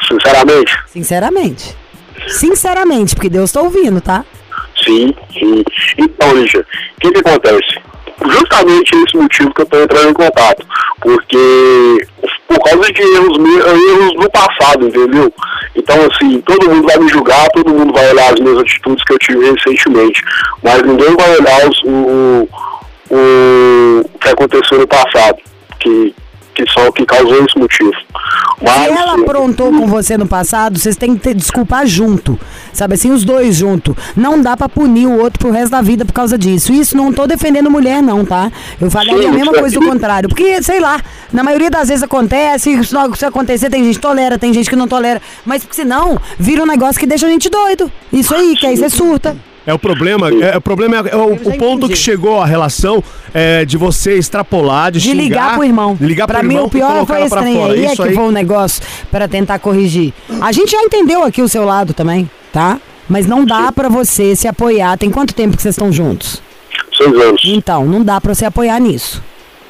Sinceramente, 0.09 0.79
Sinceramente. 0.87 1.82
Sinceramente, 2.29 3.15
porque 3.15 3.29
Deus 3.29 3.51
tá 3.53 3.61
ouvindo, 3.61 4.01
tá? 4.01 4.25
sim, 4.85 5.15
sim. 5.33 5.63
Então, 5.97 6.35
Lígia, 6.35 6.61
o 6.61 7.01
que 7.01 7.13
que 7.13 7.21
acontece? 7.21 7.79
Justamente 8.25 8.95
esse 8.95 9.17
motivo 9.17 9.55
que 9.55 9.63
eu 9.63 9.67
tô 9.67 9.81
entrando 9.83 10.11
em 10.11 10.15
contato. 10.15 10.67
Porque 11.01 12.07
por 12.49 12.59
causa 12.65 12.93
de 12.93 13.03
erros, 13.03 13.39
erros 13.39 14.13
do 14.15 14.31
passado, 14.31 14.87
entendeu? 14.87 15.33
Então, 15.75 15.97
assim, 16.11 16.41
todo 16.43 16.69
mundo 16.69 16.87
vai 16.87 16.99
me 16.99 17.09
julgar, 17.09 17.49
todo 17.51 17.73
mundo 17.73 17.93
vai 17.93 18.11
olhar 18.11 18.33
as 18.33 18.41
minhas 18.41 18.59
atitudes 18.59 19.03
que 19.05 19.13
eu 19.15 19.19
tive 19.19 19.51
recentemente. 19.51 20.23
Mas 20.63 20.83
ninguém 20.83 21.15
vai 21.17 21.37
olhar 21.39 21.69
os- 21.69 21.83
o, 21.85 22.49
o, 23.11 24.01
o 24.15 24.19
que 24.19 24.29
aconteceu 24.29 24.79
no 24.79 24.87
passado, 24.87 25.39
que, 25.81 26.15
que, 26.65 26.73
só, 26.73 26.91
que 26.93 27.05
causou 27.05 27.45
esse 27.45 27.59
motivo. 27.59 27.93
Mas, 28.61 28.87
Se 28.87 28.93
ela 28.93 29.15
aprontou 29.15 29.71
com 29.73 29.87
você 29.87 30.17
no 30.17 30.27
passado, 30.27 30.79
vocês 30.79 30.97
têm 30.97 31.17
que 31.17 31.23
ter, 31.23 31.35
desculpar 31.35 31.87
junto. 31.87 32.39
Sabe 32.73 32.95
assim, 32.95 33.11
os 33.11 33.25
dois 33.25 33.57
junto. 33.57 33.97
Não 34.17 34.41
dá 34.41 34.57
pra 34.57 34.69
punir 34.69 35.07
o 35.07 35.19
outro 35.19 35.41
pro 35.41 35.51
resto 35.51 35.73
da 35.73 35.83
vida 35.83 36.05
por 36.05 36.13
causa 36.13 36.39
disso. 36.39 36.73
Isso 36.73 36.97
não 36.97 37.13
tô 37.13 37.27
defendendo 37.27 37.71
mulher, 37.71 38.03
não, 38.03 38.25
tá? 38.25 38.51
Eu 38.81 38.91
falei 38.91 39.27
a 39.27 39.33
mesma 39.33 39.53
coisa 39.53 39.79
do 39.79 39.87
contrário. 39.87 40.29
Porque, 40.29 40.63
sei 40.63 40.81
lá, 40.81 41.01
na 41.33 41.43
maioria 41.43 41.71
das 41.71 41.89
vezes 41.89 42.03
acontece, 42.03 42.85
se 42.85 42.97
se 43.17 43.25
acontecer, 43.27 43.69
tem 43.69 43.85
gente 43.85 43.97
que 43.97 44.01
tolera, 44.03 44.39
tem 44.39 44.53
gente 44.53 44.71
que 44.71 44.77
não 44.77 44.87
tolera. 44.87 45.21
Mas 45.45 45.63
porque 45.63 45.77
senão, 45.77 46.21
vira 46.39 46.63
um 46.63 46.67
negócio 46.67 47.01
que 47.01 47.07
deixa 47.07 47.27
a 47.27 47.31
gente 47.31 47.49
doido. 47.49 47.91
Isso 48.13 48.35
aí, 48.35 48.57
que 48.57 48.67
aí 48.67 48.77
você 48.77 48.89
surta. 48.89 49.37
É 49.67 49.73
o 49.73 49.79
problema, 49.79 50.29
é, 50.29 50.57
o 50.57 50.61
problema 50.61 50.97
é, 50.97 51.13
é 51.13 51.17
o, 51.17 51.35
o 51.35 51.39
ponto 51.39 51.85
entendi. 51.85 51.89
que 51.93 51.97
chegou 51.97 52.41
a 52.41 52.47
relação 52.47 53.03
é, 53.33 53.65
de 53.65 53.77
você 53.77 54.19
extrapolar, 54.19 54.91
de, 54.91 54.99
De 54.99 55.11
xingar, 55.11 55.23
ligar 55.23 55.55
pro 55.55 55.65
irmão. 55.65 55.95
de 55.95 56.05
ligar 56.05 56.27
pra 56.27 56.41
pro 56.41 56.49
mim, 56.49 56.55
irmão 56.55 56.67
o 56.67 56.71
pior 56.71 57.07
foi 57.07 57.21
esse 57.21 57.31
pra 57.31 57.43
trem 57.43 57.65
aí, 57.65 57.87
é 57.87 57.95
que 57.95 58.03
aí, 58.03 58.15
foi 58.15 58.25
um 58.25 58.31
negócio 58.33 58.83
para 59.11 59.29
tentar 59.29 59.59
corrigir. 59.61 60.13
A 60.41 60.51
gente 60.51 60.73
já 60.73 60.83
entendeu 60.83 61.23
aqui 61.23 61.41
o 61.43 61.49
seu 61.49 61.65
lado 61.65 61.95
também, 61.95 62.29
tá? 62.53 62.79
Mas 63.09 63.27
não 63.27 63.45
dá 63.45 63.71
pra 63.71 63.89
você 63.89 64.35
se 64.35 64.49
apoiar. 64.49 64.97
Tem 64.97 65.11
quanto 65.11 65.35
tempo 65.35 65.57
que 65.57 65.63
vocês 65.63 65.75
estão 65.75 65.93
juntos? 65.93 66.43
seis 66.97 67.13
anos. 67.21 67.43
Então, 67.45 67.85
não 67.85 68.03
dá 68.03 68.21
pra 68.21 68.35
você 68.35 68.45
apoiar 68.45 68.81
nisso. 68.81 69.23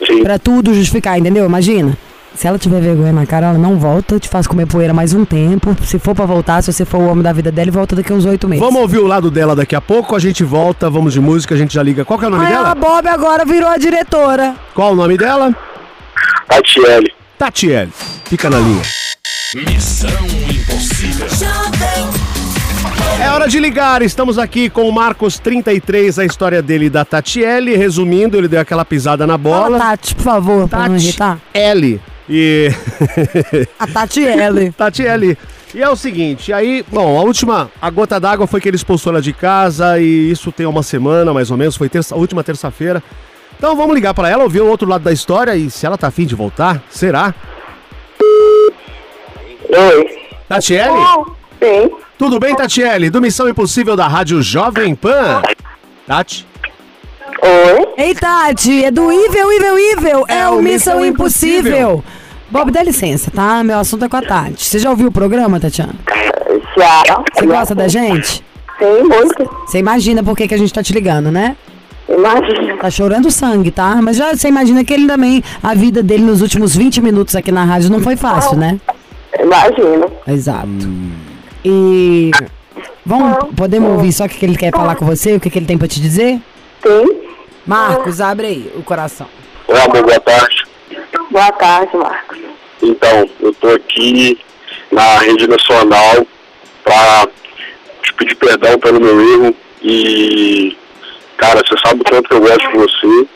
Sim. 0.06 0.22
Pra 0.22 0.38
tudo 0.38 0.74
justificar, 0.74 1.18
entendeu? 1.18 1.44
Imagina. 1.44 1.96
Se 2.34 2.48
ela 2.48 2.58
tiver 2.58 2.80
vergonha 2.80 3.12
na 3.12 3.26
cara, 3.26 3.48
ela 3.48 3.58
não 3.58 3.78
volta, 3.78 4.18
te 4.18 4.28
faz 4.28 4.46
comer 4.46 4.66
poeira 4.66 4.92
mais 4.92 5.12
um 5.14 5.24
tempo. 5.24 5.76
Se 5.84 5.98
for 5.98 6.14
pra 6.14 6.24
voltar, 6.24 6.62
se 6.62 6.72
você 6.72 6.84
for 6.84 6.98
o 6.98 7.06
homem 7.06 7.22
da 7.22 7.32
vida 7.32 7.52
dela, 7.52 7.70
volta 7.70 7.94
daqui 7.94 8.12
a 8.12 8.16
uns 8.16 8.24
oito 8.24 8.48
meses. 8.48 8.64
Vamos 8.64 8.80
ouvir 8.80 8.98
o 8.98 9.06
lado 9.06 9.30
dela 9.30 9.54
daqui 9.54 9.76
a 9.76 9.80
pouco, 9.80 10.16
a 10.16 10.18
gente 10.18 10.42
volta, 10.42 10.90
vamos 10.90 11.12
de 11.12 11.20
música, 11.20 11.54
a 11.54 11.58
gente 11.58 11.74
já 11.74 11.82
liga. 11.82 12.04
Qual 12.04 12.18
que 12.18 12.24
é 12.24 12.28
o 12.28 12.30
nome 12.30 12.46
Aí 12.46 12.52
a 12.52 12.62
dela? 12.62 12.74
Bob 12.74 13.06
agora 13.06 13.44
virou 13.44 13.68
a 13.68 13.76
diretora. 13.76 14.56
Qual 14.74 14.92
o 14.92 14.96
nome 14.96 15.16
dela? 15.16 15.54
Tatiele. 16.48 17.12
Tatiele. 17.38 17.92
Fica 18.24 18.50
na 18.50 18.58
linha. 18.58 18.82
Missão 19.54 20.10
Impossível. 20.50 21.26
É 23.22 23.30
hora 23.30 23.46
de 23.46 23.60
ligar, 23.60 24.02
estamos 24.02 24.36
aqui 24.38 24.68
com 24.68 24.88
o 24.88 24.92
Marcos 24.92 25.38
33, 25.38 26.18
a 26.18 26.24
história 26.24 26.60
dele 26.60 26.86
e 26.86 26.90
da 26.90 27.04
Tatiele. 27.04 27.76
Resumindo, 27.76 28.36
ele 28.36 28.48
deu 28.48 28.60
aquela 28.60 28.84
pisada 28.84 29.26
na 29.26 29.38
Fala, 29.38 29.38
bola. 29.38 29.78
Tati, 29.78 30.14
por 30.14 30.22
favor, 30.22 30.68
pra 30.68 30.88
não 30.88 30.96
irritar. 30.96 31.38
L. 31.54 32.00
E. 32.28 32.70
A 33.78 33.86
Tati 33.86 34.24
L. 34.26 34.72
Tatiele. 34.76 35.36
E 35.74 35.82
é 35.82 35.88
o 35.88 35.96
seguinte, 35.96 36.52
aí, 36.52 36.84
bom, 36.86 37.18
a 37.18 37.22
última, 37.22 37.70
a 37.80 37.88
gota 37.88 38.20
d'água 38.20 38.46
foi 38.46 38.60
que 38.60 38.68
ele 38.68 38.76
expulsou 38.76 39.10
ela 39.10 39.22
de 39.22 39.32
casa 39.32 39.98
e 39.98 40.30
isso 40.30 40.52
tem 40.52 40.66
uma 40.66 40.82
semana, 40.82 41.32
mais 41.32 41.50
ou 41.50 41.56
menos, 41.56 41.76
foi 41.76 41.88
terça, 41.88 42.14
a 42.14 42.18
última 42.18 42.44
terça-feira. 42.44 43.02
Então 43.56 43.74
vamos 43.74 43.94
ligar 43.94 44.12
pra 44.12 44.28
ela, 44.28 44.42
ouvir 44.42 44.60
o 44.60 44.66
outro 44.66 44.86
lado 44.86 45.02
da 45.02 45.12
história 45.12 45.56
e 45.56 45.70
se 45.70 45.86
ela 45.86 45.96
tá 45.96 46.08
afim 46.08 46.26
de 46.26 46.34
voltar, 46.34 46.82
será? 46.90 47.34
Oi. 49.70 50.28
Tatiele? 50.46 50.98
Sim. 51.58 51.90
Tudo 52.18 52.38
bem, 52.38 52.54
Tatiele? 52.54 53.08
Do 53.08 53.22
Missão 53.22 53.48
Impossível 53.48 53.96
da 53.96 54.06
Rádio 54.06 54.42
Jovem 54.42 54.94
Pan? 54.94 55.40
Tati? 56.06 56.46
Oi. 57.42 57.86
Ei, 57.96 58.14
Tati, 58.14 58.84
é 58.84 58.90
do 58.90 59.10
Evil, 59.10 59.52
Evil, 59.52 59.78
Evil. 59.78 60.24
É, 60.28 60.48
o 60.48 60.62
Missão 60.62 61.04
Impossível. 61.04 62.04
Bob, 62.48 62.70
dá 62.70 62.82
licença, 62.82 63.30
tá? 63.30 63.64
Meu 63.64 63.78
assunto 63.78 64.04
é 64.04 64.08
com 64.08 64.16
a 64.16 64.22
Tati. 64.22 64.64
Você 64.64 64.78
já 64.78 64.90
ouviu 64.90 65.08
o 65.08 65.12
programa, 65.12 65.58
Tatiana? 65.58 65.94
Já. 66.76 67.02
Você 67.34 67.46
gosta 67.46 67.74
da 67.74 67.88
gente? 67.88 68.44
Sim, 68.78 69.02
muito. 69.02 69.50
Você 69.66 69.78
imagina 69.78 70.22
por 70.22 70.36
que, 70.36 70.46
que 70.46 70.54
a 70.54 70.58
gente 70.58 70.72
tá 70.72 70.82
te 70.82 70.92
ligando, 70.92 71.32
né? 71.32 71.56
Imagina. 72.08 72.76
Tá 72.76 72.90
chorando 72.90 73.30
sangue, 73.30 73.72
tá? 73.72 74.00
Mas 74.00 74.16
já 74.16 74.34
você 74.34 74.48
imagina 74.48 74.84
que 74.84 74.92
ele 74.92 75.06
também, 75.08 75.42
a 75.62 75.74
vida 75.74 76.02
dele 76.02 76.22
nos 76.22 76.42
últimos 76.42 76.76
20 76.76 77.00
minutos 77.00 77.34
aqui 77.34 77.50
na 77.50 77.64
rádio 77.64 77.90
não 77.90 78.00
foi 78.00 78.14
fácil, 78.16 78.56
né? 78.56 78.78
Imagina. 79.40 80.06
Exato. 80.28 80.68
E. 81.64 82.30
Vamos, 83.04 83.48
podemos 83.56 83.90
ouvir 83.90 84.12
só 84.12 84.26
o 84.26 84.28
que 84.28 84.38
que 84.38 84.46
ele 84.46 84.56
quer 84.56 84.70
falar 84.70 84.94
com 84.94 85.04
você, 85.04 85.34
o 85.34 85.40
que 85.40 85.50
que 85.50 85.58
ele 85.58 85.66
tem 85.66 85.76
pra 85.76 85.88
te 85.88 86.00
dizer? 86.00 86.40
Sim. 86.86 87.21
Marcos, 87.66 88.20
abre 88.20 88.46
aí 88.46 88.72
o 88.74 88.82
coração. 88.82 89.28
Oi, 89.68 89.78
amor, 89.78 90.02
boa 90.02 90.20
tarde. 90.20 90.64
Boa 91.30 91.52
tarde, 91.52 91.96
Marcos. 91.96 92.38
Então, 92.82 93.30
eu 93.40 93.54
tô 93.54 93.68
aqui 93.68 94.38
na 94.90 95.18
rede 95.18 95.46
nacional 95.46 96.26
pra 96.82 97.28
te 98.02 98.12
pedir 98.14 98.34
perdão 98.34 98.78
pelo 98.80 99.00
meu 99.00 99.20
erro 99.20 99.56
e, 99.80 100.76
cara, 101.36 101.62
você 101.64 101.78
sabe 101.86 102.00
o 102.00 102.04
quanto 102.04 102.28
que 102.28 102.34
eu 102.34 102.40
gosto 102.40 102.68
de 102.68 102.76
você. 102.76 103.28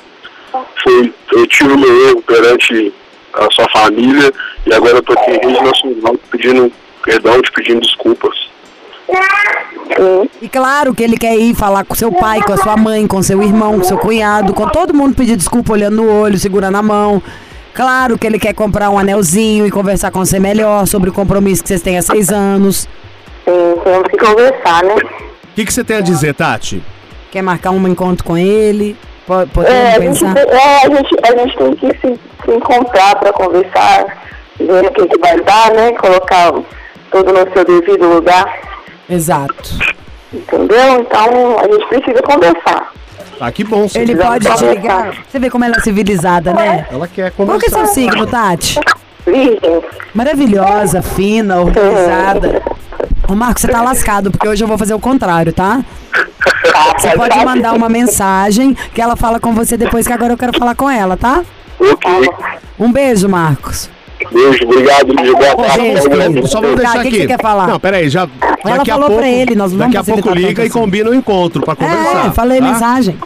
Foi, 0.83 1.15
eu 1.33 1.47
tive 1.47 1.73
o 1.73 1.79
meu 1.79 2.09
erro 2.09 2.23
perante 2.23 2.93
a 3.33 3.49
sua 3.53 3.69
família 3.71 4.33
e 4.67 4.75
agora 4.75 4.97
eu 4.97 5.03
tô 5.03 5.13
aqui 5.13 5.31
em 5.31 5.39
rede 5.39 5.63
nacional 5.63 6.17
te 6.17 6.29
pedindo 6.31 6.73
perdão, 7.03 7.41
te 7.41 7.53
pedindo 7.53 7.81
desculpas. 7.81 8.37
E 10.43 10.49
claro 10.49 10.95
que 10.95 11.03
ele 11.03 11.17
quer 11.17 11.37
ir 11.37 11.55
falar 11.55 11.85
com 11.85 11.95
seu 11.95 12.13
pai, 12.13 12.41
com 12.43 12.53
a 12.53 12.57
sua 12.57 12.77
mãe, 12.77 13.07
com 13.07 13.23
seu 13.23 13.43
irmão, 13.43 13.79
com 13.79 13.85
seu 13.85 13.99
cunhado, 13.99 14.53
com 14.53 14.69
todo 14.69 14.93
mundo 14.93 15.15
pedir 15.15 15.37
desculpa 15.37 15.73
olhando 15.73 15.97
no 15.97 16.11
olho, 16.21 16.39
segurando 16.39 16.77
a 16.77 16.83
mão. 16.83 17.23
Claro 17.73 18.19
que 18.19 18.27
ele 18.27 18.39
quer 18.39 18.55
comprar 18.55 18.91
um 18.91 18.99
anelzinho 18.99 19.67
e 19.67 19.71
conversar 19.71 20.11
com 20.11 20.25
você 20.25 20.39
melhor 20.39 20.87
sobre 20.87 21.11
o 21.11 21.13
compromisso 21.13 21.63
que 21.63 21.69
vocês 21.69 21.83
têm 21.83 21.99
há 21.99 22.03
seis 22.03 22.31
anos. 22.31 22.89
Sim, 23.45 23.81
temos 23.85 24.09
que 24.09 24.17
conversar, 24.17 24.83
né? 24.83 24.95
O 24.95 25.55
que, 25.55 25.65
que 25.65 25.73
você 25.73 25.85
tem 25.85 25.97
a 25.99 26.01
dizer, 26.01 26.35
Tati? 26.35 26.83
Quer 27.31 27.43
marcar 27.43 27.71
um 27.71 27.89
encontro 27.89 28.25
com 28.25 28.37
ele? 28.37 28.97
Po- 29.27 29.47
Podemos 29.53 29.75
É, 29.79 29.89
a 29.97 30.01
gente, 30.01 30.21
pensar? 30.21 30.35
tem- 30.35 30.45
é, 30.59 30.87
a 30.87 30.89
gente, 30.89 31.17
a 31.23 31.37
gente 31.39 31.57
tem 31.59 31.75
que 31.77 31.87
se, 32.01 32.21
se 32.45 32.51
encontrar 32.51 33.17
para 33.17 33.33
conversar, 33.33 34.05
ver 34.59 34.87
o 34.87 34.91
que, 34.93 35.07
que 35.09 35.19
vai 35.19 35.41
dar, 35.43 35.71
né? 35.73 35.93
Colocar 35.93 36.53
tudo 37.11 37.33
no 37.33 37.53
seu 37.53 37.65
devido 37.65 38.07
lugar, 38.09 38.45
Exato. 39.09 39.71
entendeu? 40.33 41.01
Então 41.01 41.59
a 41.59 41.63
gente 41.65 41.87
precisa 41.89 42.23
conversar. 42.23 42.93
Ah, 43.39 43.53
que 43.53 43.63
bom. 43.65 43.87
sim. 43.89 43.99
Ele 44.01 44.17
pode 44.17 44.45
te 44.47 44.51
conversar. 44.53 44.71
ligar. 44.75 45.15
Você 45.29 45.39
vê 45.39 45.51
como 45.51 45.65
ela 45.65 45.77
é 45.77 45.81
civilizada, 45.81 46.53
né? 46.55 46.87
Ela 46.91 47.07
quer 47.07 47.31
Qual 47.33 47.47
que 47.59 47.67
é 47.67 47.69
seu 47.69 47.79
conversar. 47.79 47.95
signo, 47.95 48.27
Tati? 48.27 48.81
Virgem. 49.27 49.83
Maravilhosa, 50.15 51.03
fina, 51.03 51.61
organizada. 51.61 52.63
Ô, 53.29 53.35
Marcos, 53.35 53.61
você 53.63 53.69
tá 53.69 53.83
lascado, 53.83 54.31
porque 54.31 54.49
hoje 54.49 54.63
eu 54.65 54.69
vou 54.69 54.79
fazer 54.79 54.95
o 54.95 55.01
contrário, 55.01 55.53
tá? 55.53 55.85
Você 56.99 57.11
pode 57.17 57.45
mandar 57.45 57.75
uma 57.75 57.89
mensagem 57.89 58.75
que 58.95 59.01
ela 59.03 59.17
fala 59.17 59.39
com 59.41 59.53
você 59.53 59.77
depois, 59.77 60.07
que 60.07 60.13
agora 60.13 60.33
eu 60.33 60.39
quero 60.39 60.57
falar 60.59 60.75
com 60.75 60.89
ela, 60.89 61.17
tá? 61.17 61.43
Ok. 61.79 62.31
Um 62.79 62.91
beijo, 62.93 63.29
Marcos. 63.29 63.91
Beijo, 64.33 64.65
obrigado, 64.65 65.13
Lígia. 65.13 65.33
Boa 65.33 65.57
tarde. 65.57 65.81
beijo, 65.81 66.09
querido. 66.11 66.47
Só 66.49 66.61
vamos 66.61 66.77
Tá, 66.81 66.83
deixar 66.83 66.99
o 66.99 67.03
que 67.03 67.09
aqui. 67.09 67.17
você 67.21 67.27
quer 67.27 67.41
falar? 67.43 67.67
Não, 67.69 67.81
peraí, 67.81 68.09
já. 68.09 68.29
Ela 68.65 68.77
daqui 68.79 68.91
a 68.91 68.95
falou 68.95 69.09
pouco, 69.09 69.23
pra 69.23 69.31
ele, 69.31 69.55
nós 69.55 69.73
não 69.73 69.79
Daqui 69.79 69.97
a 69.97 70.03
vamos 70.03 70.21
pouco 70.23 70.39
liga 70.39 70.63
e 70.63 70.67
assim. 70.67 70.79
combina 70.79 71.11
o 71.11 71.15
encontro 71.15 71.63
pra 71.63 71.77
conversar. 71.77 72.27
É, 72.27 72.31
falei 72.31 72.59
tá? 72.61 72.65
mensagem. 72.73 73.17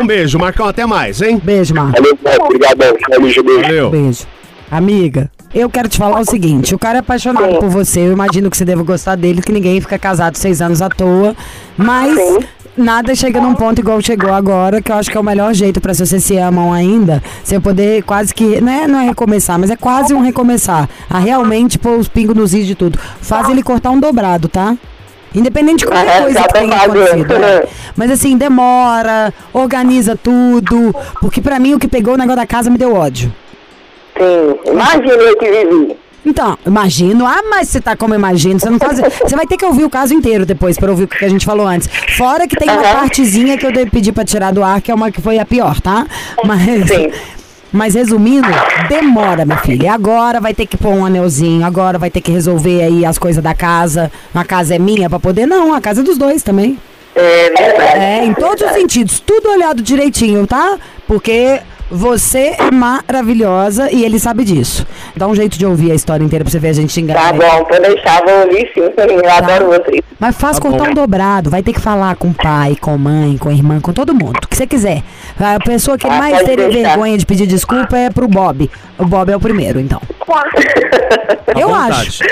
Um 0.00 0.06
beijo, 0.06 0.38
Marcão, 0.38 0.66
até 0.66 0.84
mais, 0.84 1.20
hein? 1.22 1.40
Beijo, 1.42 1.74
Marcos. 1.74 1.94
Valeu, 2.22 2.44
obrigado. 2.44 2.76
Lígia, 3.20 3.42
beijo. 3.42 3.62
Valeu. 3.62 3.90
Beijo. 3.90 4.24
Amiga, 4.70 5.30
eu 5.54 5.70
quero 5.70 5.88
te 5.88 5.96
falar 5.96 6.20
o 6.20 6.24
seguinte: 6.24 6.74
o 6.74 6.78
cara 6.78 6.98
é 6.98 7.00
apaixonado 7.00 7.58
por 7.60 7.68
você. 7.68 8.00
Eu 8.00 8.12
imagino 8.12 8.50
que 8.50 8.56
você 8.56 8.64
deva 8.64 8.82
gostar 8.82 9.14
dele, 9.14 9.40
que 9.40 9.52
ninguém 9.52 9.80
fica 9.80 9.98
casado 9.98 10.36
seis 10.36 10.60
anos 10.60 10.82
à 10.82 10.88
toa. 10.88 11.34
Mas 11.76 12.14
Sim. 12.18 12.38
Nada 12.76 13.14
chega 13.14 13.40
num 13.40 13.54
ponto 13.54 13.78
igual 13.80 14.00
chegou 14.00 14.32
agora, 14.32 14.80
que 14.82 14.90
eu 14.92 14.96
acho 14.96 15.10
que 15.10 15.16
é 15.16 15.20
o 15.20 15.24
melhor 15.24 15.52
jeito 15.54 15.80
pra 15.80 15.94
se 15.94 16.04
vocês 16.06 16.22
se 16.24 16.36
amam 16.36 16.72
ainda, 16.72 17.22
você 17.42 17.58
poder 17.60 18.02
quase 18.02 18.34
que, 18.34 18.60
não 18.60 18.72
é, 18.72 18.86
não 18.86 19.00
é 19.00 19.04
recomeçar, 19.06 19.58
mas 19.58 19.70
é 19.70 19.76
quase 19.76 20.12
um 20.14 20.20
recomeçar. 20.20 20.88
A 21.08 21.18
realmente 21.18 21.78
pôr 21.78 21.98
os 21.98 22.08
pingos 22.08 22.34
nos 22.36 22.54
is 22.54 22.66
de 22.66 22.74
tudo. 22.74 22.98
Faz 23.20 23.48
ele 23.48 23.62
cortar 23.62 23.90
um 23.90 24.00
dobrado, 24.00 24.48
tá? 24.48 24.76
Independente 25.34 25.80
de 25.80 25.86
qualquer 25.86 26.18
É, 26.18 26.22
coisa 26.22 26.42
que 26.42 26.48
tô 26.48 26.58
tenha 26.58 26.76
acontecido. 26.76 27.38
né? 27.38 27.46
é. 27.56 27.68
Mas 27.94 28.10
assim, 28.10 28.38
demora, 28.38 29.34
organiza 29.52 30.16
tudo. 30.16 30.94
Porque 31.20 31.42
pra 31.42 31.58
mim 31.58 31.74
o 31.74 31.78
que 31.78 31.88
pegou 31.88 32.14
o 32.14 32.16
negócio 32.16 32.36
da 32.40 32.46
casa 32.46 32.70
me 32.70 32.78
deu 32.78 32.94
ódio. 32.94 33.30
Sim, 34.16 34.70
imagina 34.70 35.12
eu 35.12 35.36
que 35.36 35.44
vivi. 35.50 35.96
Então, 36.26 36.58
imagino. 36.66 37.24
Ah, 37.24 37.40
mas 37.48 37.68
você 37.68 37.80
tá 37.80 37.96
como 37.96 38.12
imagino. 38.12 38.58
Você 38.58 38.68
não 38.68 38.80
faz. 38.80 38.98
Você 38.98 39.36
vai 39.36 39.46
ter 39.46 39.56
que 39.56 39.64
ouvir 39.64 39.84
o 39.84 39.90
caso 39.90 40.12
inteiro 40.12 40.44
depois 40.44 40.76
pra 40.76 40.90
ouvir 40.90 41.04
o 41.04 41.08
que 41.08 41.24
a 41.24 41.28
gente 41.28 41.46
falou 41.46 41.66
antes. 41.66 41.88
Fora 42.16 42.48
que 42.48 42.56
tem 42.56 42.68
uma 42.68 42.82
partezinha 42.82 43.56
que 43.56 43.64
eu 43.64 43.72
pedi 43.88 44.10
pra 44.10 44.24
tirar 44.24 44.52
do 44.52 44.62
ar, 44.62 44.80
que 44.80 44.90
é 44.90 44.94
uma 44.94 45.12
que 45.12 45.22
foi 45.22 45.38
a 45.38 45.46
pior, 45.46 45.80
tá? 45.80 46.04
Mas. 46.44 46.88
Sim. 46.88 47.12
Mas 47.72 47.94
resumindo, 47.94 48.48
demora, 48.88 49.44
minha 49.44 49.58
filha. 49.58 49.92
Agora 49.92 50.40
vai 50.40 50.54
ter 50.54 50.66
que 50.66 50.76
pôr 50.76 50.90
um 50.90 51.04
anelzinho, 51.04 51.64
agora 51.64 51.98
vai 51.98 52.10
ter 52.10 52.20
que 52.20 52.32
resolver 52.32 52.82
aí 52.82 53.04
as 53.04 53.18
coisas 53.18 53.42
da 53.42 53.54
casa. 53.54 54.10
A 54.34 54.44
casa 54.44 54.74
é 54.74 54.78
minha 54.78 55.10
pra 55.10 55.20
poder. 55.20 55.46
Não, 55.46 55.74
a 55.74 55.80
casa 55.80 56.00
é 56.00 56.04
dos 56.04 56.16
dois 56.16 56.42
também. 56.42 56.78
É 57.14 57.50
verdade. 57.50 57.98
É, 57.98 58.24
em 58.24 58.34
todos 58.34 58.66
os 58.66 58.72
sentidos, 58.72 59.20
tudo 59.20 59.50
olhado 59.50 59.82
direitinho, 59.82 60.46
tá? 60.46 60.78
Porque 61.06 61.60
você 61.90 62.54
é 62.58 62.70
maravilhosa 62.70 63.90
e 63.92 64.04
ele 64.04 64.18
sabe 64.18 64.44
disso. 64.44 64.86
Dá 65.16 65.26
um 65.26 65.34
jeito 65.34 65.58
de 65.58 65.64
ouvir 65.66 65.92
a 65.92 65.94
história 65.94 66.24
inteira 66.24 66.44
pra 66.44 66.50
você 66.50 66.58
ver 66.58 66.68
a 66.68 66.72
gente 66.72 67.00
enganar. 67.00 67.26
Tá 67.26 67.32
bom, 67.32 67.64
pode 67.64 67.80
deixar, 67.82 68.22
vou 68.24 68.40
ouvir 68.42 68.70
sim, 68.74 68.80
eu 68.80 69.30
adoro 69.30 69.66
vocês. 69.66 70.00
Mas 70.18 70.36
faz 70.36 70.56
Tá 70.56 70.62
cortar 70.62 70.84
bom. 70.86 70.90
um 70.90 70.94
dobrado, 70.94 71.50
vai 71.50 71.62
ter 71.62 71.72
que 71.72 71.80
falar 71.80 72.16
com 72.16 72.28
o 72.28 72.34
pai, 72.34 72.76
com 72.80 72.92
a 72.94 72.98
mãe, 72.98 73.36
com 73.38 73.48
a 73.48 73.52
irmã, 73.52 73.80
com 73.80 73.92
todo 73.92 74.14
mundo, 74.14 74.38
o 74.42 74.48
que 74.48 74.56
você 74.56 74.66
quiser. 74.66 75.02
A 75.38 75.58
pessoa 75.62 75.96
que 75.98 76.06
Ah, 76.06 76.10
mais 76.18 76.38
teria 76.42 76.68
deixar. 76.68 76.88
vergonha 76.90 77.18
de 77.18 77.26
pedir 77.26 77.46
desculpa 77.46 77.96
é 77.96 78.10
pro 78.10 78.26
Bob. 78.26 78.70
O 78.98 79.04
Bob 79.04 79.30
é 79.30 79.36
o 79.36 79.40
primeiro, 79.40 79.78
então. 79.78 80.00
À 80.28 81.60
Eu 81.60 81.74
acho. 81.74 82.22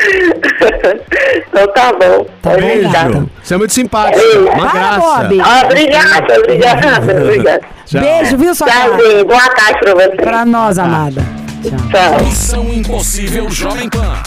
então 1.48 1.66
tá 1.74 1.92
bom, 1.92 2.26
Tá 2.42 2.50
bom, 2.50 2.90
gata. 2.90 3.04
Beijo. 3.10 3.30
Você 3.42 3.54
é 3.54 3.56
muito 3.58 3.72
simpática. 3.72 4.18
Beijo. 4.18 4.40
Uma 4.48 4.66
Para, 4.70 4.72
graça. 4.72 4.98
Bob. 5.00 5.40
Ah, 5.40 5.62
obrigada, 5.64 6.38
obrigada, 6.38 7.12
obrigada. 7.22 7.60
Tchau. 7.86 8.00
Beijo, 8.00 8.36
viu, 8.38 8.54
sua 8.54 8.66
cara? 8.66 8.96
Tchauzinho, 8.96 9.24
boa 9.26 9.43
tarde 9.48 9.80
pra 9.80 9.94
você. 9.94 10.16
Pra 10.16 10.44
nós, 10.44 10.78
amada. 10.78 11.24
Tchau. 11.62 11.78
Tchau. 11.90 12.24
Missão 12.24 12.72
Impossível 12.72 13.50
Jovem 13.50 13.88
Pan. 13.88 14.22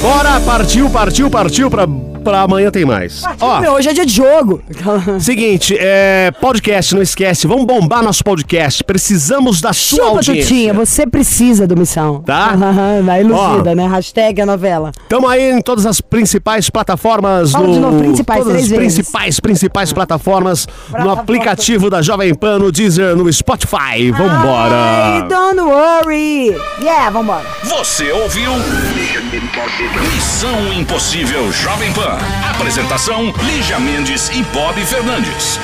Bora, 0.00 0.40
partiu, 0.40 0.88
partiu, 0.90 1.30
partiu. 1.30 1.70
Pra, 1.70 1.86
pra 2.24 2.40
amanhã 2.40 2.70
tem 2.70 2.84
mais. 2.84 3.22
Ó, 3.40 3.60
Meu, 3.60 3.74
Hoje 3.74 3.90
é 3.90 3.92
dia 3.92 4.06
de 4.06 4.12
jogo. 4.14 4.62
seguinte, 5.20 5.76
é, 5.78 6.30
podcast, 6.40 6.94
não 6.94 7.02
esquece. 7.02 7.46
Vamos 7.46 7.66
bombar 7.66 8.02
nosso 8.02 8.24
podcast. 8.24 8.82
Precisamos 8.82 9.60
da 9.60 9.72
sua 9.72 9.98
Chupa, 9.98 10.10
audiência. 10.16 10.42
Tutinha, 10.42 10.72
você 10.74 11.06
precisa 11.06 11.66
do 11.66 11.76
Missão. 11.76 12.22
Tá? 12.22 12.54
Vai 13.04 13.20
iludida, 13.20 13.74
né? 13.74 13.86
Hashtag 13.86 14.40
a 14.40 14.46
novela. 14.46 14.90
Tamo 15.08 15.28
aí 15.28 15.50
em 15.50 15.60
todas 15.60 15.84
as 15.86 16.00
principais 16.00 16.70
plataformas 16.70 17.52
Fala 17.52 17.66
no 17.66 17.74
de 17.74 17.80
novo, 17.80 17.98
principais, 17.98 18.38
todas 18.40 18.54
as 18.54 18.68
três 18.68 18.70
vezes. 18.80 18.94
principais 18.94 19.40
principais 19.40 19.92
plataformas 19.92 20.66
no 20.98 21.10
aplicativo 21.10 21.90
da 21.90 22.00
Jovem 22.00 22.34
Pan, 22.34 22.58
no 22.58 22.72
Deezer, 22.72 23.14
no 23.16 23.30
Spotify. 23.32 23.74
Ai, 23.76 24.10
Vambora. 24.12 25.26
don't 25.28 25.60
worry. 25.60 26.56
Yeah, 26.80 27.10
vambora. 27.10 27.44
Você 27.64 28.10
ouviu? 28.12 28.50
Missão 30.14 30.72
Impossível 30.72 31.50
Jovem 31.52 31.92
Pan. 31.92 32.13
Apresentação: 32.50 33.32
Lígia 33.44 33.78
Mendes 33.78 34.30
e 34.30 34.42
Bob 34.44 34.80
Fernandes. 34.84 35.58